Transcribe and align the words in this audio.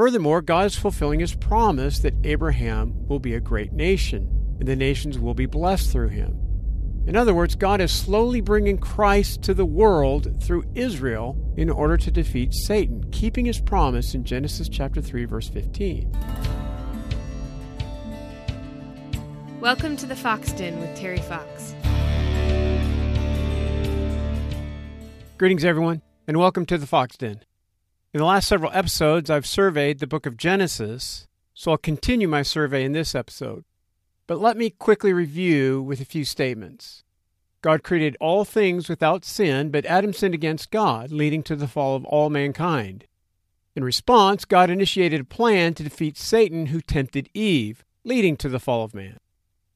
Furthermore, 0.00 0.40
God 0.40 0.64
is 0.64 0.76
fulfilling 0.76 1.20
his 1.20 1.34
promise 1.34 1.98
that 1.98 2.14
Abraham 2.24 3.06
will 3.06 3.18
be 3.18 3.34
a 3.34 3.38
great 3.38 3.74
nation, 3.74 4.56
and 4.58 4.66
the 4.66 4.74
nations 4.74 5.18
will 5.18 5.34
be 5.34 5.44
blessed 5.44 5.92
through 5.92 6.08
him. 6.08 6.40
In 7.06 7.16
other 7.16 7.34
words, 7.34 7.54
God 7.54 7.82
is 7.82 7.92
slowly 7.92 8.40
bringing 8.40 8.78
Christ 8.78 9.42
to 9.42 9.52
the 9.52 9.66
world 9.66 10.42
through 10.42 10.64
Israel 10.74 11.36
in 11.58 11.68
order 11.68 11.98
to 11.98 12.10
defeat 12.10 12.54
Satan, 12.54 13.10
keeping 13.10 13.44
his 13.44 13.60
promise 13.60 14.14
in 14.14 14.24
Genesis 14.24 14.70
chapter 14.70 15.02
3 15.02 15.26
verse 15.26 15.50
15. 15.50 16.10
Welcome 19.60 19.98
to 19.98 20.06
the 20.06 20.16
Fox 20.16 20.50
Den 20.52 20.80
with 20.80 20.96
Terry 20.96 21.20
Fox. 21.20 21.74
Greetings 25.36 25.62
everyone, 25.62 26.00
and 26.26 26.38
welcome 26.38 26.64
to 26.64 26.78
the 26.78 26.86
Fox 26.86 27.18
Den. 27.18 27.42
In 28.12 28.18
the 28.18 28.24
last 28.24 28.48
several 28.48 28.72
episodes, 28.74 29.30
I've 29.30 29.46
surveyed 29.46 30.00
the 30.00 30.06
book 30.08 30.26
of 30.26 30.36
Genesis, 30.36 31.28
so 31.54 31.70
I'll 31.70 31.76
continue 31.76 32.26
my 32.26 32.42
survey 32.42 32.82
in 32.82 32.90
this 32.90 33.14
episode. 33.14 33.64
But 34.26 34.40
let 34.40 34.56
me 34.56 34.70
quickly 34.70 35.12
review 35.12 35.80
with 35.80 36.00
a 36.00 36.04
few 36.04 36.24
statements. 36.24 37.04
God 37.62 37.84
created 37.84 38.16
all 38.18 38.44
things 38.44 38.88
without 38.88 39.24
sin, 39.24 39.70
but 39.70 39.86
Adam 39.86 40.12
sinned 40.12 40.34
against 40.34 40.72
God, 40.72 41.12
leading 41.12 41.44
to 41.44 41.54
the 41.54 41.68
fall 41.68 41.94
of 41.94 42.04
all 42.04 42.30
mankind. 42.30 43.06
In 43.76 43.84
response, 43.84 44.44
God 44.44 44.70
initiated 44.70 45.20
a 45.20 45.24
plan 45.24 45.74
to 45.74 45.84
defeat 45.84 46.18
Satan, 46.18 46.66
who 46.66 46.80
tempted 46.80 47.30
Eve, 47.32 47.84
leading 48.02 48.36
to 48.38 48.48
the 48.48 48.58
fall 48.58 48.82
of 48.82 48.92
man. 48.92 49.18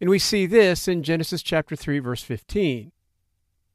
And 0.01 0.11
we 0.11 0.19
see 0.19 0.47
this 0.47 0.89
in 0.89 1.05
Genesis 1.05 1.41
chapter 1.41 1.77
3 1.77 2.01
verse 2.01 2.25
15. 2.25 2.91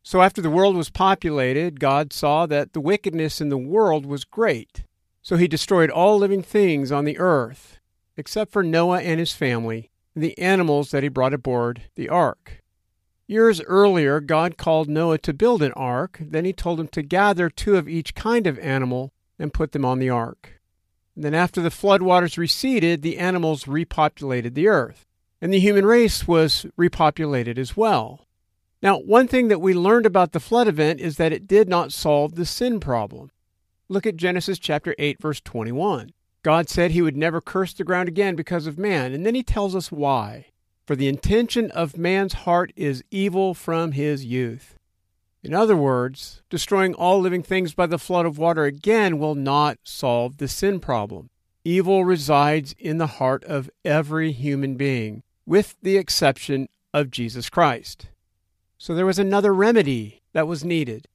So 0.04 0.22
after 0.22 0.42
the 0.42 0.50
world 0.50 0.76
was 0.76 0.90
populated, 0.90 1.80
God 1.80 2.14
saw 2.14 2.46
that 2.46 2.74
the 2.74 2.82
wickedness 2.82 3.42
in 3.42 3.50
the 3.50 3.58
world 3.58 4.06
was 4.06 4.24
great. 4.24 4.84
So 5.22 5.36
he 5.36 5.48
destroyed 5.48 5.90
all 5.90 6.18
living 6.18 6.42
things 6.42 6.92
on 6.92 7.06
the 7.06 7.20
earth, 7.20 7.80
except 8.18 8.52
for 8.52 8.64
Noah 8.64 9.02
and 9.02 9.20
his 9.20 9.34
family, 9.34 9.92
and 10.16 10.24
the 10.24 10.38
animals 10.40 10.92
that 10.92 11.04
he 11.04 11.10
brought 11.10 11.34
aboard 11.34 11.84
the 11.96 12.10
ark. 12.10 12.64
Years 13.28 13.62
earlier, 13.62 14.20
God 14.20 14.58
called 14.58 14.90
Noah 14.90 15.20
to 15.20 15.34
build 15.34 15.62
an 15.62 15.74
ark. 15.74 16.18
Then 16.20 16.46
he 16.46 16.54
told 16.54 16.80
him 16.80 16.88
to 16.88 17.04
gather 17.04 17.48
two 17.48 17.76
of 17.76 17.88
each 17.88 18.16
kind 18.16 18.48
of 18.48 18.58
animal 18.58 19.14
and 19.38 19.54
put 19.54 19.72
them 19.72 19.86
on 19.86 20.00
the 20.00 20.10
ark. 20.10 20.60
And 21.16 21.24
then, 21.24 21.36
after 21.36 21.62
the 21.62 21.70
floodwaters 21.70 22.38
receded, 22.38 23.02
the 23.02 23.20
animals 23.20 23.66
repopulated 23.66 24.56
the 24.56 24.68
earth, 24.68 25.06
and 25.42 25.54
the 25.54 25.60
human 25.60 25.86
race 25.86 26.28
was 26.28 26.66
repopulated 26.76 27.60
as 27.60 27.78
well. 27.78 28.26
Now, 28.82 28.98
one 28.98 29.28
thing 29.28 29.50
that 29.50 29.60
we 29.60 29.74
learned 29.74 30.06
about 30.06 30.32
the 30.32 30.40
flood 30.40 30.68
event 30.68 31.02
is 31.02 31.18
that 31.18 31.34
it 31.34 31.48
did 31.48 31.68
not 31.68 31.92
solve 31.92 32.36
the 32.36 32.46
sin 32.46 32.80
problem. 32.80 33.32
Look 33.90 34.06
at 34.06 34.16
Genesis 34.16 34.58
chapter 34.58 34.96
8 34.98 35.22
verse 35.22 35.42
21. 35.42 36.12
God 36.44 36.70
said 36.70 36.92
he 36.92 37.02
would 37.02 37.18
never 37.18 37.42
curse 37.42 37.74
the 37.74 37.84
ground 37.84 38.08
again 38.08 38.36
because 38.36 38.68
of 38.68 38.78
man, 38.78 39.14
and 39.14 39.26
then 39.26 39.36
he 39.36 39.44
tells 39.44 39.76
us 39.76 39.92
why. 39.92 40.48
For 40.86 40.96
the 40.96 41.10
intention 41.10 41.70
of 41.72 41.98
man's 41.98 42.34
heart 42.34 42.72
is 42.78 43.04
evil 43.12 43.54
from 43.54 43.92
his 43.92 44.26
youth. 44.26 44.78
In 45.44 45.54
other 45.54 45.76
words, 45.76 46.42
destroying 46.50 46.94
all 46.94 47.20
living 47.20 47.44
things 47.44 47.74
by 47.74 47.86
the 47.86 48.00
flood 48.00 48.26
of 48.26 48.38
water 48.38 48.64
again 48.64 49.20
will 49.20 49.36
not 49.36 49.78
solve 49.84 50.38
the 50.38 50.48
sin 50.48 50.80
problem. 50.80 51.30
Evil 51.66 52.06
resides 52.06 52.74
in 52.80 52.98
the 52.98 53.08
heart 53.08 53.44
of 53.44 53.70
every 53.84 54.32
human 54.32 54.76
being, 54.76 55.24
with 55.46 55.76
the 55.82 55.98
exception 55.98 56.70
of 56.94 57.12
Jesus 57.12 57.50
Christ. 57.50 58.08
So 58.80 58.96
there 58.96 59.06
was 59.06 59.20
another 59.20 59.54
remedy 59.54 60.22
that 60.32 60.48
was 60.48 60.64
needed. 60.64 61.10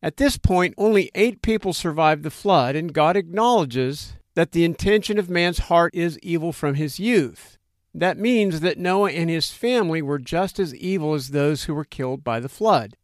At 0.00 0.18
this 0.18 0.38
point, 0.38 0.74
only 0.78 1.10
eight 1.16 1.42
people 1.42 1.72
survived 1.72 2.22
the 2.22 2.30
flood, 2.30 2.76
and 2.76 2.94
God 2.94 3.16
acknowledges 3.16 4.14
that 4.34 4.52
the 4.52 4.64
intention 4.64 5.18
of 5.18 5.28
man's 5.28 5.58
heart 5.58 5.92
is 5.96 6.18
evil 6.20 6.52
from 6.52 6.76
his 6.76 7.00
youth. 7.00 7.58
That 7.92 8.18
means 8.18 8.60
that 8.60 8.78
Noah 8.78 9.10
and 9.10 9.28
his 9.28 9.50
family 9.50 10.00
were 10.00 10.20
just 10.20 10.60
as 10.60 10.74
evil 10.76 11.12
as 11.14 11.28
those 11.28 11.64
who 11.64 11.74
were 11.74 11.84
killed 11.84 12.22
by 12.22 12.38
the 12.38 12.48
flood. 12.48 12.96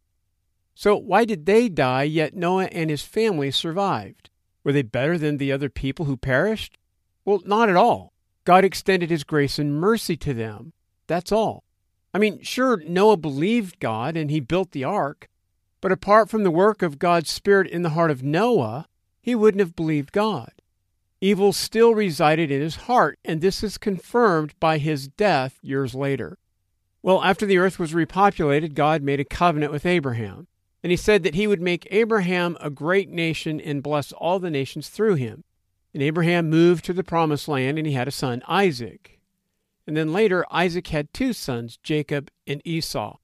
So, 0.73 0.95
why 0.95 1.25
did 1.25 1.45
they 1.45 1.67
die, 1.67 2.03
yet 2.03 2.33
Noah 2.33 2.65
and 2.71 2.89
his 2.89 3.03
family 3.03 3.51
survived? 3.51 4.29
Were 4.63 4.71
they 4.71 4.81
better 4.81 5.17
than 5.17 5.37
the 5.37 5.51
other 5.51 5.69
people 5.69 6.05
who 6.05 6.15
perished? 6.15 6.77
Well, 7.25 7.41
not 7.45 7.69
at 7.69 7.75
all. 7.75 8.13
God 8.45 8.63
extended 8.63 9.09
his 9.09 9.25
grace 9.25 9.59
and 9.59 9.79
mercy 9.79 10.15
to 10.17 10.33
them. 10.33 10.71
That's 11.05 11.33
all. 11.33 11.65
I 12.13 12.17
mean, 12.17 12.41
sure, 12.41 12.77
Noah 12.87 13.17
believed 13.17 13.79
God 13.79 14.17
and 14.17 14.31
he 14.31 14.39
built 14.39 14.71
the 14.71 14.83
ark, 14.83 15.29
but 15.81 15.91
apart 15.91 16.29
from 16.29 16.43
the 16.43 16.51
work 16.51 16.81
of 16.81 16.99
God's 16.99 17.29
Spirit 17.29 17.67
in 17.67 17.83
the 17.83 17.91
heart 17.91 18.11
of 18.11 18.23
Noah, 18.23 18.87
he 19.21 19.35
wouldn't 19.35 19.59
have 19.59 19.75
believed 19.75 20.11
God. 20.11 20.51
Evil 21.21 21.53
still 21.53 21.93
resided 21.93 22.49
in 22.49 22.61
his 22.61 22.77
heart, 22.77 23.19
and 23.25 23.41
this 23.41 23.63
is 23.63 23.77
confirmed 23.77 24.53
by 24.59 24.77
his 24.77 25.07
death 25.07 25.59
years 25.61 25.93
later. 25.93 26.37
Well, 27.01 27.23
after 27.23 27.45
the 27.45 27.57
earth 27.57 27.77
was 27.77 27.93
repopulated, 27.93 28.73
God 28.73 29.03
made 29.03 29.19
a 29.19 29.25
covenant 29.25 29.71
with 29.71 29.85
Abraham, 29.85 30.47
and 30.81 30.91
he 30.91 30.97
said 30.97 31.23
that 31.23 31.35
he 31.35 31.45
would 31.45 31.61
make 31.61 31.87
Abraham 31.91 32.57
a 32.59 32.69
great 32.69 33.09
nation 33.09 33.59
and 33.59 33.83
bless 33.83 34.11
all 34.13 34.39
the 34.39 34.49
nations 34.49 34.89
through 34.89 35.15
him. 35.15 35.43
And 35.93 36.01
Abraham 36.01 36.49
moved 36.49 36.85
to 36.85 36.93
the 36.93 37.03
promised 37.03 37.47
land, 37.47 37.77
and 37.77 37.85
he 37.85 37.93
had 37.93 38.07
a 38.07 38.11
son, 38.11 38.41
Isaac. 38.47 39.18
And 39.89 39.97
then 39.97 40.13
later, 40.13 40.45
Isaac 40.51 40.85
had 40.89 41.11
two 41.15 41.33
sons, 41.33 41.79
Jacob 41.81 42.29
and 42.45 42.61
Esau. 42.63 43.17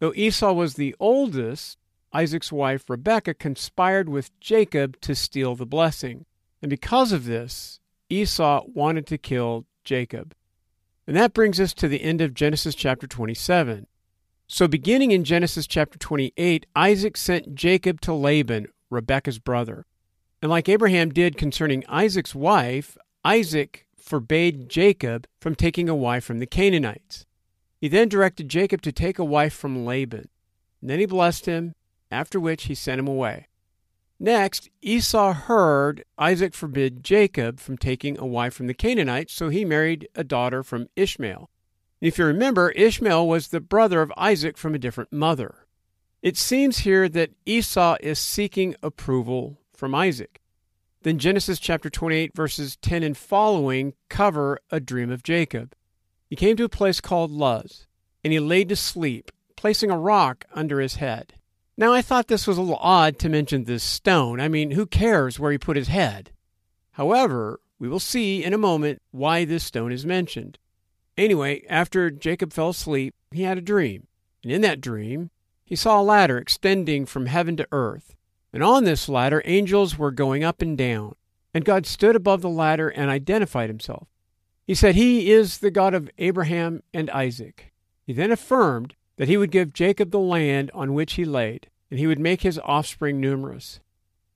Though 0.00 0.12
Esau 0.16 0.52
was 0.52 0.74
the 0.74 0.96
oldest, 0.98 1.78
Isaac's 2.12 2.50
wife 2.50 2.90
Rebekah 2.90 3.34
conspired 3.34 4.08
with 4.08 4.36
Jacob 4.40 5.00
to 5.02 5.14
steal 5.14 5.54
the 5.54 5.66
blessing. 5.66 6.26
And 6.60 6.68
because 6.68 7.12
of 7.12 7.26
this, 7.26 7.78
Esau 8.08 8.64
wanted 8.66 9.06
to 9.06 9.18
kill 9.18 9.66
Jacob. 9.84 10.34
And 11.06 11.16
that 11.16 11.32
brings 11.32 11.60
us 11.60 11.72
to 11.74 11.86
the 11.86 12.02
end 12.02 12.20
of 12.20 12.34
Genesis 12.34 12.74
chapter 12.74 13.06
27. 13.06 13.86
So, 14.48 14.66
beginning 14.66 15.12
in 15.12 15.22
Genesis 15.22 15.68
chapter 15.68 15.96
28, 15.96 16.66
Isaac 16.74 17.16
sent 17.16 17.54
Jacob 17.54 18.00
to 18.00 18.12
Laban, 18.12 18.66
Rebekah's 18.90 19.38
brother. 19.38 19.86
And 20.42 20.50
like 20.50 20.68
Abraham 20.68 21.10
did 21.10 21.36
concerning 21.36 21.84
Isaac's 21.86 22.34
wife, 22.34 22.98
Isaac 23.24 23.86
forbade 24.10 24.68
Jacob 24.68 25.28
from 25.40 25.54
taking 25.54 25.88
a 25.88 25.94
wife 25.94 26.24
from 26.24 26.40
the 26.40 26.46
Canaanites. 26.46 27.26
He 27.80 27.86
then 27.86 28.08
directed 28.08 28.48
Jacob 28.48 28.82
to 28.82 28.90
take 28.90 29.20
a 29.20 29.24
wife 29.24 29.54
from 29.54 29.86
Laban. 29.86 30.28
And 30.80 30.90
then 30.90 30.98
he 30.98 31.06
blessed 31.06 31.46
him, 31.46 31.74
after 32.10 32.40
which 32.40 32.64
he 32.64 32.74
sent 32.74 32.98
him 32.98 33.06
away. 33.06 33.46
Next, 34.18 34.68
Esau 34.82 35.32
heard 35.32 36.04
Isaac 36.18 36.54
forbid 36.54 37.04
Jacob 37.04 37.60
from 37.60 37.78
taking 37.78 38.18
a 38.18 38.26
wife 38.26 38.52
from 38.52 38.66
the 38.66 38.74
Canaanites, 38.74 39.32
so 39.32 39.48
he 39.48 39.64
married 39.64 40.08
a 40.16 40.24
daughter 40.24 40.64
from 40.64 40.88
Ishmael. 40.96 41.48
If 42.00 42.18
you 42.18 42.24
remember, 42.24 42.70
Ishmael 42.72 43.28
was 43.28 43.48
the 43.48 43.60
brother 43.60 44.02
of 44.02 44.12
Isaac 44.16 44.58
from 44.58 44.74
a 44.74 44.78
different 44.78 45.12
mother. 45.12 45.66
It 46.20 46.36
seems 46.36 46.78
here 46.78 47.08
that 47.08 47.30
Esau 47.46 47.96
is 48.00 48.18
seeking 48.18 48.74
approval 48.82 49.60
from 49.72 49.94
Isaac. 49.94 50.40
Then 51.02 51.18
Genesis 51.18 51.58
chapter 51.58 51.88
28, 51.88 52.34
verses 52.34 52.76
10 52.76 53.02
and 53.02 53.16
following 53.16 53.94
cover 54.10 54.58
a 54.70 54.80
dream 54.80 55.10
of 55.10 55.22
Jacob. 55.22 55.74
He 56.28 56.36
came 56.36 56.56
to 56.56 56.64
a 56.64 56.68
place 56.68 57.00
called 57.00 57.30
Luz, 57.30 57.86
and 58.22 58.34
he 58.34 58.38
laid 58.38 58.68
to 58.68 58.76
sleep, 58.76 59.30
placing 59.56 59.90
a 59.90 59.98
rock 59.98 60.44
under 60.54 60.78
his 60.78 60.96
head. 60.96 61.34
Now, 61.74 61.94
I 61.94 62.02
thought 62.02 62.28
this 62.28 62.46
was 62.46 62.58
a 62.58 62.60
little 62.60 62.76
odd 62.76 63.18
to 63.20 63.30
mention 63.30 63.64
this 63.64 63.82
stone. 63.82 64.40
I 64.40 64.48
mean, 64.48 64.72
who 64.72 64.84
cares 64.84 65.40
where 65.40 65.50
he 65.50 65.56
put 65.56 65.78
his 65.78 65.88
head? 65.88 66.32
However, 66.92 67.60
we 67.78 67.88
will 67.88 67.98
see 67.98 68.44
in 68.44 68.52
a 68.52 68.58
moment 68.58 69.00
why 69.10 69.46
this 69.46 69.64
stone 69.64 69.92
is 69.92 70.04
mentioned. 70.04 70.58
Anyway, 71.16 71.62
after 71.70 72.10
Jacob 72.10 72.52
fell 72.52 72.68
asleep, 72.68 73.14
he 73.30 73.44
had 73.44 73.56
a 73.56 73.62
dream. 73.62 74.06
And 74.42 74.52
in 74.52 74.60
that 74.60 74.82
dream, 74.82 75.30
he 75.64 75.76
saw 75.76 75.98
a 75.98 76.02
ladder 76.02 76.36
extending 76.36 77.06
from 77.06 77.24
heaven 77.24 77.56
to 77.56 77.68
earth. 77.72 78.14
And 78.52 78.62
on 78.62 78.84
this 78.84 79.08
ladder, 79.08 79.42
angels 79.44 79.96
were 79.96 80.10
going 80.10 80.42
up 80.42 80.60
and 80.60 80.76
down. 80.76 81.14
And 81.54 81.64
God 81.64 81.86
stood 81.86 82.16
above 82.16 82.42
the 82.42 82.48
ladder 82.48 82.88
and 82.88 83.10
identified 83.10 83.70
himself. 83.70 84.08
He 84.66 84.74
said, 84.74 84.94
He 84.94 85.30
is 85.30 85.58
the 85.58 85.70
God 85.70 85.94
of 85.94 86.10
Abraham 86.18 86.82
and 86.94 87.10
Isaac. 87.10 87.72
He 88.06 88.12
then 88.12 88.30
affirmed 88.30 88.94
that 89.16 89.28
he 89.28 89.36
would 89.36 89.50
give 89.50 89.72
Jacob 89.72 90.10
the 90.10 90.18
land 90.18 90.70
on 90.74 90.94
which 90.94 91.14
he 91.14 91.24
laid, 91.24 91.68
and 91.90 91.98
he 91.98 92.06
would 92.06 92.18
make 92.18 92.42
his 92.42 92.60
offspring 92.64 93.20
numerous. 93.20 93.80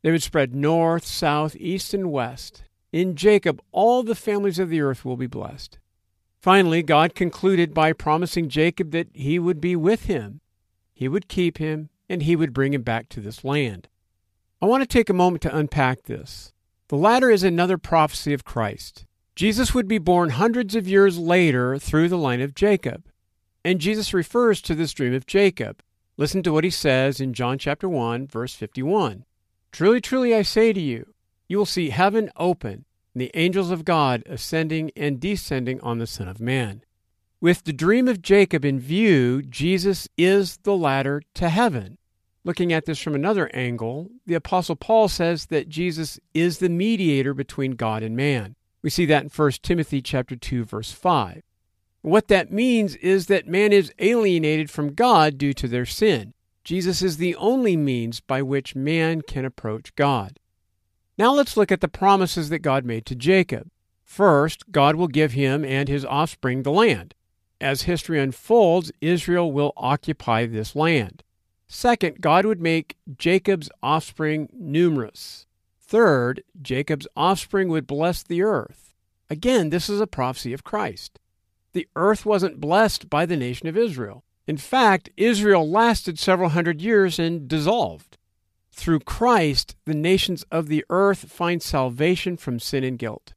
They 0.03 0.11
would 0.11 0.23
spread 0.23 0.55
north, 0.55 1.07
south, 1.07 1.57
east, 1.57 1.95
and 1.95 2.11
west. 2.13 2.65
In 2.93 3.17
Jacob, 3.17 3.63
all 3.73 4.03
the 4.03 4.15
families 4.15 4.59
of 4.59 4.69
the 4.69 4.81
earth 4.81 5.05
will 5.05 5.17
be 5.17 5.27
blessed. 5.27 5.79
Finally, 6.41 6.83
God 6.83 7.15
concluded 7.15 7.73
by 7.73 7.95
promising 7.95 8.49
Jacob 8.49 8.91
that 8.91 9.09
he 9.15 9.39
would 9.39 9.61
be 9.61 9.75
with 9.75 10.05
him, 10.05 10.41
he 10.93 11.09
would 11.09 11.27
keep 11.27 11.59
him, 11.59 11.89
and 12.09 12.23
he 12.23 12.37
would 12.37 12.53
bring 12.53 12.75
him 12.75 12.83
back 12.83 13.09
to 13.09 13.21
this 13.21 13.45
land. 13.45 13.89
I 14.63 14.67
want 14.67 14.83
to 14.83 14.87
take 14.87 15.11
a 15.11 15.15
moment 15.15 15.43
to 15.43 15.57
unpack 15.57 16.05
this. 16.05 16.53
The 16.89 16.97
ladder 16.97 17.31
is 17.31 17.43
another 17.43 17.79
prophecy 17.79 18.33
of 18.33 18.45
Christ. 18.45 19.07
Jesus 19.37 19.75
would 19.75 19.89
be 19.89 19.99
born 19.99 20.31
hundreds 20.31 20.75
of 20.75 20.87
years 20.87 21.19
later 21.19 21.79
through 21.79 22.09
the 22.09 22.19
line 22.19 22.41
of 22.41 22.55
Jacob. 22.55 23.05
And 23.65 23.81
Jesus 23.81 24.15
refers 24.15 24.63
to 24.63 24.75
this 24.75 24.93
dream 24.93 25.15
of 25.15 25.27
Jacob. 25.27 25.83
Listen 26.17 26.43
to 26.45 26.53
what 26.53 26.65
he 26.65 26.71
says 26.71 27.21
in 27.21 27.33
John 27.33 27.59
chapter 27.59 27.89
1, 27.89 28.29
verse 28.29 28.55
51. 28.55 29.25
Truly, 29.73 30.01
truly, 30.01 30.35
I 30.35 30.43
say 30.43 30.73
to 30.73 30.81
you, 30.81 31.15
you 31.49 31.59
will 31.59 31.67
see 31.67 31.91
heaven 31.91 32.31
open, 32.37 32.85
and 33.13 33.21
the 33.21 33.33
angels 33.35 33.71
of 33.71 33.85
God 33.85 34.23
ascending 34.27 34.93
and 34.97 35.19
descending 35.19 35.81
on 35.81 35.99
the 35.99 36.07
Son 36.07 36.29
of 36.29 36.41
Man. 36.41 36.83
With 37.41 37.65
the 37.65 37.73
dream 37.73 38.07
of 38.07 38.23
Jacob 38.23 38.65
in 38.65 38.79
view, 38.79 39.43
Jesus 39.43 40.09
is 40.17 40.59
the 40.59 40.77
ladder 40.77 41.23
to 41.35 41.49
heaven. 41.49 41.99
Looking 42.47 42.75
at 42.75 42.85
this 42.85 42.99
from 42.99 43.15
another 43.15 43.51
angle, 43.55 44.11
the 44.27 44.35
Apostle 44.35 44.77
Paul 44.77 45.09
says 45.09 45.47
that 45.47 45.71
Jesus 45.71 46.21
is 46.35 46.59
the 46.59 46.69
mediator 46.69 47.33
between 47.33 47.73
God 47.73 48.03
and 48.03 48.15
man. 48.15 48.55
We 48.83 48.91
see 48.91 49.07
that 49.07 49.23
in 49.23 49.31
1 49.31 49.51
Timothy 49.63 50.03
chapter 50.03 50.37
2 50.37 50.65
verse 50.65 50.93
5. 50.93 51.43
What 52.03 52.29
that 52.29 52.53
means 52.53 52.97
is 52.97 53.27
that 53.27 53.49
man 53.49 53.73
is 53.73 53.95
alienated 53.99 54.71
from 54.71 54.93
God 54.93 55.39
due 55.39 55.55
to 55.55 55.67
their 55.67 55.87
sin. 55.87 56.35
Jesus 56.65 57.01
is 57.01 57.17
the 57.17 57.35
only 57.37 57.79
means 57.79 58.21
by 58.21 58.43
which 58.43 58.77
man 58.77 59.23
can 59.23 59.47
approach 59.47 59.97
God. 59.97 60.39
Now 61.17 61.33
let's 61.33 61.57
look 61.57 61.73
at 61.73 61.81
the 61.81 61.89
promises 61.89 62.51
that 62.51 62.59
God 62.59 62.85
made 62.85 63.07
to 63.07 63.15
Jacob. 63.15 63.71
First, 64.03 64.71
God 64.71 64.97
will 64.97 65.09
give 65.09 65.33
him 65.33 65.65
and 65.65 65.89
his 65.89 66.05
offspring 66.05 66.63
the 66.63 66.71
land. 66.71 67.15
As 67.59 67.83
history 67.83 68.21
unfolds, 68.21 68.93
Israel 69.01 69.51
will 69.51 69.73
occupy 69.79 70.45
this 70.45 70.77
land. 70.77 71.23
Second, 71.75 72.21
God 72.21 72.47
would 72.47 72.61
make 72.61 72.97
Jacob's 73.19 73.69
offspring 73.83 74.49
numerous. 74.53 75.45
Third, 75.81 76.45
Jacob's 76.63 77.09
offspring 77.17 77.69
would 77.69 77.85
bless 77.85 78.23
the 78.23 78.43
earth. 78.43 78.95
Again, 79.29 79.71
this 79.71 79.91
is 79.91 80.01
a 80.01 80.07
prophecy 80.07 80.53
of 80.53 80.63
Christ. 80.63 81.19
The 81.73 81.89
earth 81.97 82.25
wasn't 82.25 82.61
blessed 82.61 83.11
by 83.11 83.27
the 83.27 83.37
nation 83.37 83.67
of 83.67 83.77
Israel. 83.77 84.23
In 84.47 84.57
fact, 84.57 85.11
Israel 85.17 85.69
lasted 85.69 86.17
several 86.17 86.51
hundred 86.51 86.81
years 86.81 87.19
and 87.19 87.49
dissolved. 87.49 88.19
Through 88.71 89.01
Christ, 89.01 89.75
the 89.85 89.95
nations 89.95 90.45
of 90.53 90.69
the 90.69 90.85
earth 90.91 91.29
find 91.29 91.61
salvation 91.61 92.37
from 92.37 92.61
sin 92.61 92.85
and 92.85 92.97
guilt. 92.97 93.35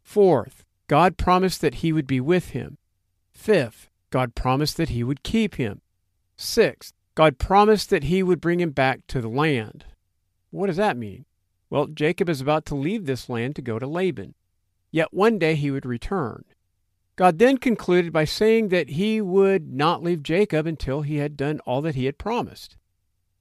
Fourth, 0.00 0.64
God 0.86 1.16
promised 1.16 1.60
that 1.62 1.82
he 1.82 1.92
would 1.92 2.06
be 2.06 2.20
with 2.20 2.50
him. 2.50 2.78
Fifth, 3.32 3.90
God 4.10 4.36
promised 4.36 4.76
that 4.76 4.90
he 4.90 5.02
would 5.02 5.24
keep 5.24 5.56
him. 5.56 5.80
Sixth, 6.36 6.94
God 7.14 7.38
promised 7.38 7.90
that 7.90 8.04
he 8.04 8.22
would 8.22 8.40
bring 8.40 8.60
him 8.60 8.70
back 8.70 9.06
to 9.08 9.20
the 9.20 9.28
land. 9.28 9.84
What 10.50 10.68
does 10.68 10.76
that 10.76 10.96
mean? 10.96 11.26
Well, 11.68 11.86
Jacob 11.86 12.28
is 12.28 12.40
about 12.40 12.66
to 12.66 12.74
leave 12.74 13.06
this 13.06 13.28
land 13.28 13.56
to 13.56 13.62
go 13.62 13.78
to 13.78 13.86
Laban. 13.86 14.34
Yet 14.90 15.12
one 15.12 15.38
day 15.38 15.54
he 15.54 15.70
would 15.70 15.86
return. 15.86 16.44
God 17.16 17.38
then 17.38 17.58
concluded 17.58 18.12
by 18.12 18.24
saying 18.24 18.68
that 18.68 18.90
he 18.90 19.20
would 19.20 19.72
not 19.72 20.02
leave 20.02 20.22
Jacob 20.22 20.66
until 20.66 21.02
he 21.02 21.16
had 21.16 21.36
done 21.36 21.60
all 21.60 21.82
that 21.82 21.94
he 21.94 22.06
had 22.06 22.18
promised. 22.18 22.76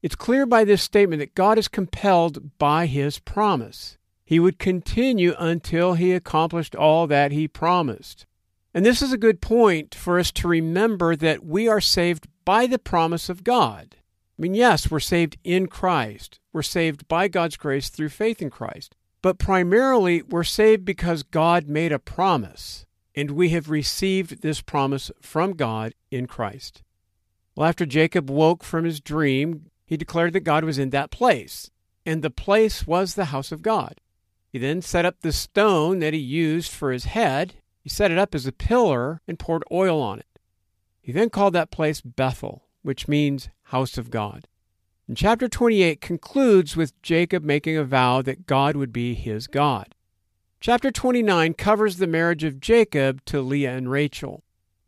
It's 0.01 0.15
clear 0.15 0.45
by 0.45 0.63
this 0.63 0.81
statement 0.81 1.19
that 1.19 1.35
God 1.35 1.57
is 1.57 1.67
compelled 1.67 2.57
by 2.57 2.85
his 2.85 3.19
promise. 3.19 3.97
He 4.25 4.39
would 4.39 4.59
continue 4.59 5.35
until 5.38 5.94
he 5.94 6.13
accomplished 6.13 6.75
all 6.75 7.07
that 7.07 7.31
he 7.31 7.47
promised. 7.47 8.25
And 8.74 8.85
this 8.85 9.01
is 9.01 9.12
a 9.12 9.17
good 9.17 9.41
point 9.41 9.94
for 9.94 10.17
us 10.17 10.31
to 10.33 10.47
remember 10.47 11.15
that 11.15 11.45
we 11.45 11.67
are 11.67 11.81
saved 11.81 12.27
by 12.45 12.67
the 12.67 12.79
promise 12.79 13.29
of 13.29 13.43
God. 13.43 13.95
I 14.38 14.41
mean, 14.41 14.53
yes, 14.53 14.89
we're 14.89 14.99
saved 14.99 15.38
in 15.43 15.67
Christ. 15.67 16.39
We're 16.51 16.63
saved 16.63 17.07
by 17.07 17.27
God's 17.27 17.57
grace 17.57 17.89
through 17.89 18.09
faith 18.09 18.41
in 18.41 18.49
Christ. 18.49 18.95
But 19.21 19.38
primarily, 19.38 20.23
we're 20.23 20.43
saved 20.43 20.83
because 20.83 21.21
God 21.21 21.67
made 21.67 21.91
a 21.91 21.99
promise, 21.99 22.85
and 23.13 23.31
we 23.31 23.49
have 23.49 23.69
received 23.69 24.41
this 24.41 24.61
promise 24.61 25.11
from 25.21 25.53
God 25.53 25.93
in 26.09 26.25
Christ. 26.25 26.81
Well, 27.55 27.67
after 27.67 27.85
Jacob 27.85 28.29
woke 28.29 28.63
from 28.63 28.85
his 28.85 28.99
dream, 28.99 29.67
he 29.85 29.97
declared 29.97 30.33
that 30.33 30.39
God 30.39 30.63
was 30.63 30.79
in 30.79 30.89
that 30.89 31.11
place, 31.11 31.69
and 32.05 32.23
the 32.23 32.31
place 32.31 32.88
was 32.88 33.13
the 33.13 33.25
house 33.25 33.51
of 33.51 33.61
God. 33.61 34.01
He 34.51 34.57
then 34.57 34.81
set 34.81 35.05
up 35.05 35.21
the 35.21 35.31
stone 35.31 35.99
that 35.99 36.13
he 36.13 36.19
used 36.19 36.71
for 36.71 36.91
his 36.91 37.05
head. 37.05 37.53
He 37.83 37.89
set 37.89 38.09
it 38.09 38.17
up 38.17 38.33
as 38.33 38.47
a 38.47 38.51
pillar 38.51 39.21
and 39.27 39.38
poured 39.38 39.63
oil 39.71 40.01
on 40.01 40.19
it. 40.19 40.31
He 41.01 41.12
then 41.12 41.30
called 41.30 41.53
that 41.53 41.71
place 41.71 42.01
Bethel, 42.01 42.63
which 42.83 43.07
means 43.07 43.50
house 43.63 43.98
of 43.98 44.12
God. 44.12 44.48
And 45.07 45.18
chapter 45.18 45.50
28 45.50 46.00
concludes 46.00 46.77
with 46.77 47.01
Jacob 47.01 47.44
making 47.44 47.75
a 47.75 47.83
vow 47.83 48.21
that 48.21 48.45
God 48.45 48.75
would 48.75 48.94
be 48.94 49.13
his 49.13 49.48
God. 49.48 49.95
Chapter 50.59 50.92
29 50.92 51.56
covers 51.56 51.98
the 51.98 52.07
marriage 52.07 52.44
of 52.44 52.59
Jacob 52.59 53.25
to 53.25 53.42
Leah 53.42 53.75
and 53.75 53.89
Rachel. 53.89 54.44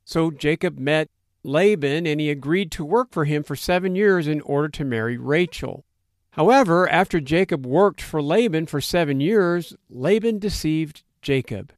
So 0.06 0.30
Jacob 0.30 0.78
met 0.78 1.10
Laban 1.44 2.06
and 2.06 2.22
he 2.22 2.30
agreed 2.30 2.72
to 2.74 2.86
work 2.86 3.12
for 3.12 3.26
him 3.26 3.44
for 3.44 3.56
seven 3.56 3.96
years 3.96 4.28
in 4.28 4.40
order 4.42 4.70
to 4.70 4.86
marry 4.86 5.18
Rachel. 5.18 5.84
However, 6.32 6.88
after 6.90 7.20
Jacob 7.20 7.66
worked 7.66 8.02
for 8.02 8.22
Laban 8.22 8.68
for 8.68 8.82
seven 8.82 9.20
years, 9.20 9.76
Laban 9.90 10.40
deceived 10.40 11.04
Jacob. 11.22 11.74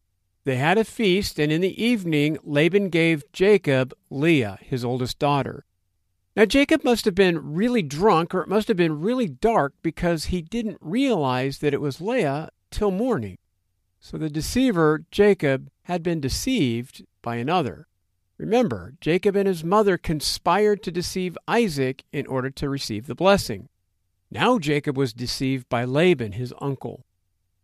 They 0.46 0.58
had 0.58 0.78
a 0.78 0.86
feast, 0.86 1.40
and 1.40 1.52
in 1.52 1.62
the 1.62 1.84
evening 1.84 2.38
Laban 2.44 2.90
gave 2.90 3.32
Jacob 3.34 3.94
Leah, 4.12 4.60
his 4.62 4.86
oldest 4.86 5.18
daughter. 5.20 5.66
Now, 6.36 6.46
Jacob 6.46 6.84
must 6.84 7.06
have 7.06 7.16
been 7.16 7.54
really 7.54 7.82
drunk, 7.82 8.36
or 8.36 8.42
it 8.42 8.50
must 8.50 8.68
have 8.68 8.78
been 8.78 9.02
really 9.02 9.28
dark 9.28 9.74
because 9.82 10.26
he 10.26 10.42
didn't 10.42 10.78
realize 10.82 11.60
that 11.60 11.74
it 11.74 11.82
was 11.82 12.00
Leah 12.00 12.50
till 12.70 12.92
morning. 12.92 13.38
So 14.00 14.18
the 14.18 14.30
deceiver, 14.30 15.06
Jacob, 15.10 15.72
had 15.84 16.04
been 16.04 16.22
deceived 16.22 17.04
by 17.24 17.38
another. 17.38 17.88
Remember, 18.38 18.94
Jacob 19.02 19.36
and 19.36 19.48
his 19.48 19.64
mother 19.64 19.98
conspired 19.98 20.84
to 20.84 20.92
deceive 20.92 21.38
Isaac 21.48 22.04
in 22.12 22.28
order 22.28 22.52
to 22.52 22.70
receive 22.70 23.08
the 23.08 23.16
blessing. 23.16 23.70
Now 24.30 24.60
Jacob 24.60 24.98
was 24.98 25.14
deceived 25.14 25.70
by 25.70 25.86
Laban, 25.86 26.34
his 26.34 26.54
uncle. 26.60 27.06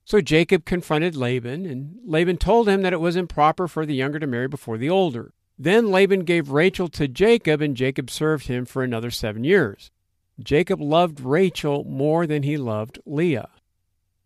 So 0.06 0.22
Jacob 0.22 0.66
confronted 0.66 1.16
Laban, 1.16 1.66
and 1.66 2.00
Laban 2.06 2.38
told 2.38 2.68
him 2.68 2.82
that 2.82 2.94
it 2.94 3.00
was 3.00 3.16
improper 3.16 3.68
for 3.68 3.86
the 3.86 3.96
younger 3.96 4.20
to 4.20 4.28
marry 4.28 4.48
before 4.48 4.78
the 4.78 4.90
older. 4.90 5.34
Then 5.58 5.92
Laban 5.92 6.22
gave 6.22 6.50
Rachel 6.50 6.88
to 6.90 7.08
Jacob, 7.08 7.62
and 7.62 7.78
Jacob 7.78 8.10
served 8.10 8.48
him 8.48 8.66
for 8.66 8.84
another 8.84 9.12
seven 9.12 9.44
years. 9.44 9.92
Jacob 10.40 10.82
loved 10.82 11.20
Rachel 11.20 11.84
more 11.84 12.26
than 12.26 12.44
he 12.44 12.58
loved 12.58 13.00
Leah. 13.06 13.50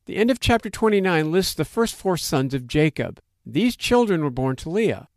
The 0.05 0.15
end 0.17 0.31
of 0.31 0.39
chapter 0.39 0.69
29 0.69 1.31
lists 1.31 1.53
the 1.53 1.65
first 1.65 1.95
four 1.95 2.15
sons 2.15 2.53
of 2.53 2.67
Jacob. 2.67 3.19
These 3.45 3.75
children 3.75 4.23
were 4.23 4.29
born 4.29 4.55
to 4.57 4.69
Leah. 4.69 5.07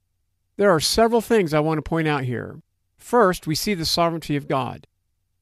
There 0.56 0.70
are 0.70 0.80
several 0.80 1.20
things 1.20 1.54
I 1.54 1.60
want 1.60 1.78
to 1.78 1.82
point 1.82 2.08
out 2.08 2.24
here. 2.24 2.60
First, 2.96 3.46
we 3.46 3.54
see 3.54 3.74
the 3.74 3.84
sovereignty 3.84 4.34
of 4.34 4.48
God. 4.48 4.86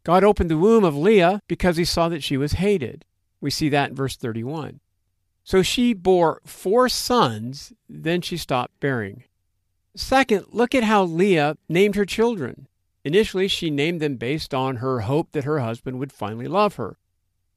God 0.05 0.23
opened 0.23 0.51
the 0.51 0.59
womb 0.59 0.85
of 0.85 0.97
Leah 0.97 1.41
because 1.49 1.79
he 1.79 1.85
saw 1.85 2.09
that 2.11 2.23
she 2.23 2.37
was 2.37 2.53
hated. 2.53 3.05
We 3.41 3.51
see 3.51 3.69
that 3.71 3.91
in 3.91 3.97
verse 3.97 4.17
31. 4.17 4.81
So 5.47 5.63
she 5.63 5.95
bore 5.95 6.43
four 6.45 6.89
sons, 6.89 7.73
then 7.89 8.21
she 8.21 8.37
stopped 8.37 8.81
bearing. 8.81 9.23
Second, 9.95 10.47
look 10.51 10.75
at 10.75 10.83
how 10.83 11.05
Leah 11.05 11.57
named 11.69 11.95
her 11.95 12.05
children. 12.05 12.67
Initially, 13.05 13.47
she 13.47 13.71
named 13.71 14.01
them 14.01 14.17
based 14.17 14.53
on 14.53 14.79
her 14.79 15.03
hope 15.03 15.31
that 15.31 15.45
her 15.45 15.61
husband 15.61 16.01
would 16.01 16.11
finally 16.11 16.49
love 16.49 16.75
her. 16.75 16.99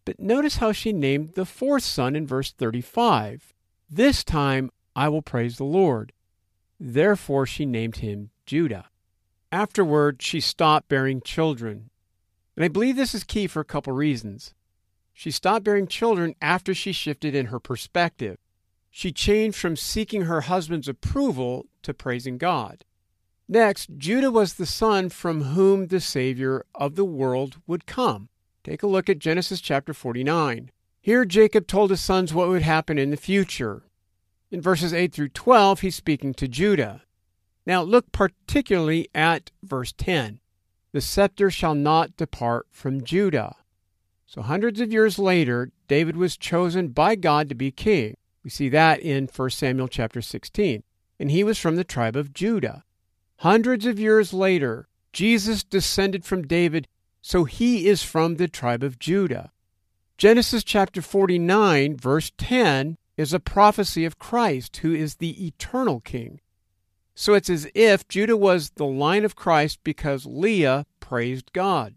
But 0.06 0.20
notice 0.20 0.58
how 0.58 0.72
she 0.72 0.94
named 0.94 1.34
the 1.34 1.48
fourth 1.48 1.84
son 1.84 2.16
in 2.16 2.28
verse 2.28 2.52
35. 2.52 3.56
This 3.90 4.24
time 4.24 4.70
I 4.96 5.10
will 5.10 5.24
praise 5.24 5.58
the 5.58 5.64
Lord. 5.64 6.14
Therefore, 6.80 7.48
she 7.48 7.66
named 7.66 7.98
him 7.98 8.30
Judah. 8.46 8.86
Afterward, 9.52 10.22
she 10.22 10.40
stopped 10.40 10.90
bearing 10.90 11.22
children. 11.22 11.90
And 12.56 12.64
I 12.64 12.68
believe 12.68 12.96
this 12.96 13.16
is 13.16 13.24
key 13.24 13.48
for 13.48 13.62
a 13.62 13.66
couple 13.66 13.94
reasons. 13.94 14.54
She 15.20 15.32
stopped 15.32 15.66
bearing 15.66 15.88
children 15.88 16.34
after 16.42 16.74
she 16.74 16.94
shifted 16.94 17.36
in 17.36 17.48
her 17.48 17.60
perspective. 17.60 18.38
She 18.90 19.12
changed 19.12 19.58
from 19.58 19.76
seeking 19.76 20.22
her 20.22 20.40
husband's 20.40 20.88
approval 20.88 21.66
to 21.84 21.94
praising 21.94 22.38
God. 22.38 22.86
Next, 23.46 23.90
Judah 23.98 24.32
was 24.32 24.54
the 24.54 24.66
son 24.66 25.10
from 25.10 25.42
whom 25.42 25.88
the 25.88 26.00
Savior 26.00 26.66
of 26.74 26.96
the 26.96 27.04
world 27.04 27.58
would 27.68 27.86
come. 27.86 28.30
Take 28.64 28.82
a 28.82 28.88
look 28.88 29.10
at 29.10 29.20
Genesis 29.20 29.60
chapter 29.60 29.94
49. 29.94 30.72
Here, 31.02 31.26
Jacob 31.26 31.68
told 31.68 31.90
his 31.90 32.00
sons 32.00 32.34
what 32.34 32.48
would 32.48 32.62
happen 32.62 32.98
in 32.98 33.10
the 33.10 33.18
future. 33.18 33.84
In 34.50 34.62
verses 34.62 34.94
8 34.94 35.12
through 35.12 35.30
12, 35.30 35.82
he's 35.82 35.96
speaking 35.96 36.34
to 36.36 36.48
Judah. 36.48 37.02
Now, 37.66 37.82
look 37.82 38.14
particularly 38.14 39.10
at 39.14 39.52
verse 39.62 39.92
10. 39.92 40.40
The 40.94 41.02
scepter 41.02 41.52
shall 41.52 41.76
not 41.76 42.16
depart 42.16 42.68
from 42.72 43.04
Judah. 43.04 43.58
So 44.30 44.44
hundreds 44.44 44.80
of 44.80 44.94
years 44.94 45.18
later, 45.18 45.72
David 45.88 46.16
was 46.16 46.38
chosen 46.38 46.90
by 46.90 47.16
God 47.16 47.50
to 47.50 47.56
be 47.56 47.72
king. 47.72 48.16
We 48.44 48.52
see 48.52 48.70
that 48.70 49.00
in 49.00 49.28
1 49.36 49.50
Samuel 49.50 49.88
chapter 49.88 50.22
16. 50.22 50.84
And 51.20 51.32
he 51.32 51.44
was 51.44 51.58
from 51.58 51.78
the 51.78 51.84
tribe 51.84 52.16
of 52.16 52.32
Judah. 52.32 52.84
Hundreds 53.38 53.88
of 53.88 54.00
years 54.00 54.32
later, 54.32 54.88
Jesus 55.14 55.64
descended 55.64 56.26
from 56.26 56.44
David, 56.46 56.88
so 57.24 57.46
he 57.46 57.88
is 57.88 58.04
from 58.04 58.36
the 58.36 58.48
tribe 58.48 58.84
of 58.84 59.00
Judah. 59.00 59.52
Genesis 60.16 60.64
chapter 60.64 61.02
49, 61.02 61.98
verse 61.98 62.32
10, 62.38 62.98
is 63.18 63.34
a 63.34 63.40
prophecy 63.40 64.06
of 64.06 64.20
Christ, 64.20 64.78
who 64.78 64.94
is 64.94 65.16
the 65.16 65.48
eternal 65.48 66.02
king. 66.02 66.40
So 67.16 67.34
it's 67.34 67.50
as 67.50 67.68
if 67.74 68.08
Judah 68.08 68.38
was 68.38 68.70
the 68.76 68.86
line 68.86 69.26
of 69.26 69.36
Christ 69.36 69.80
because 69.84 70.28
Leah 70.28 70.86
praised 71.00 71.52
God. 71.52 71.96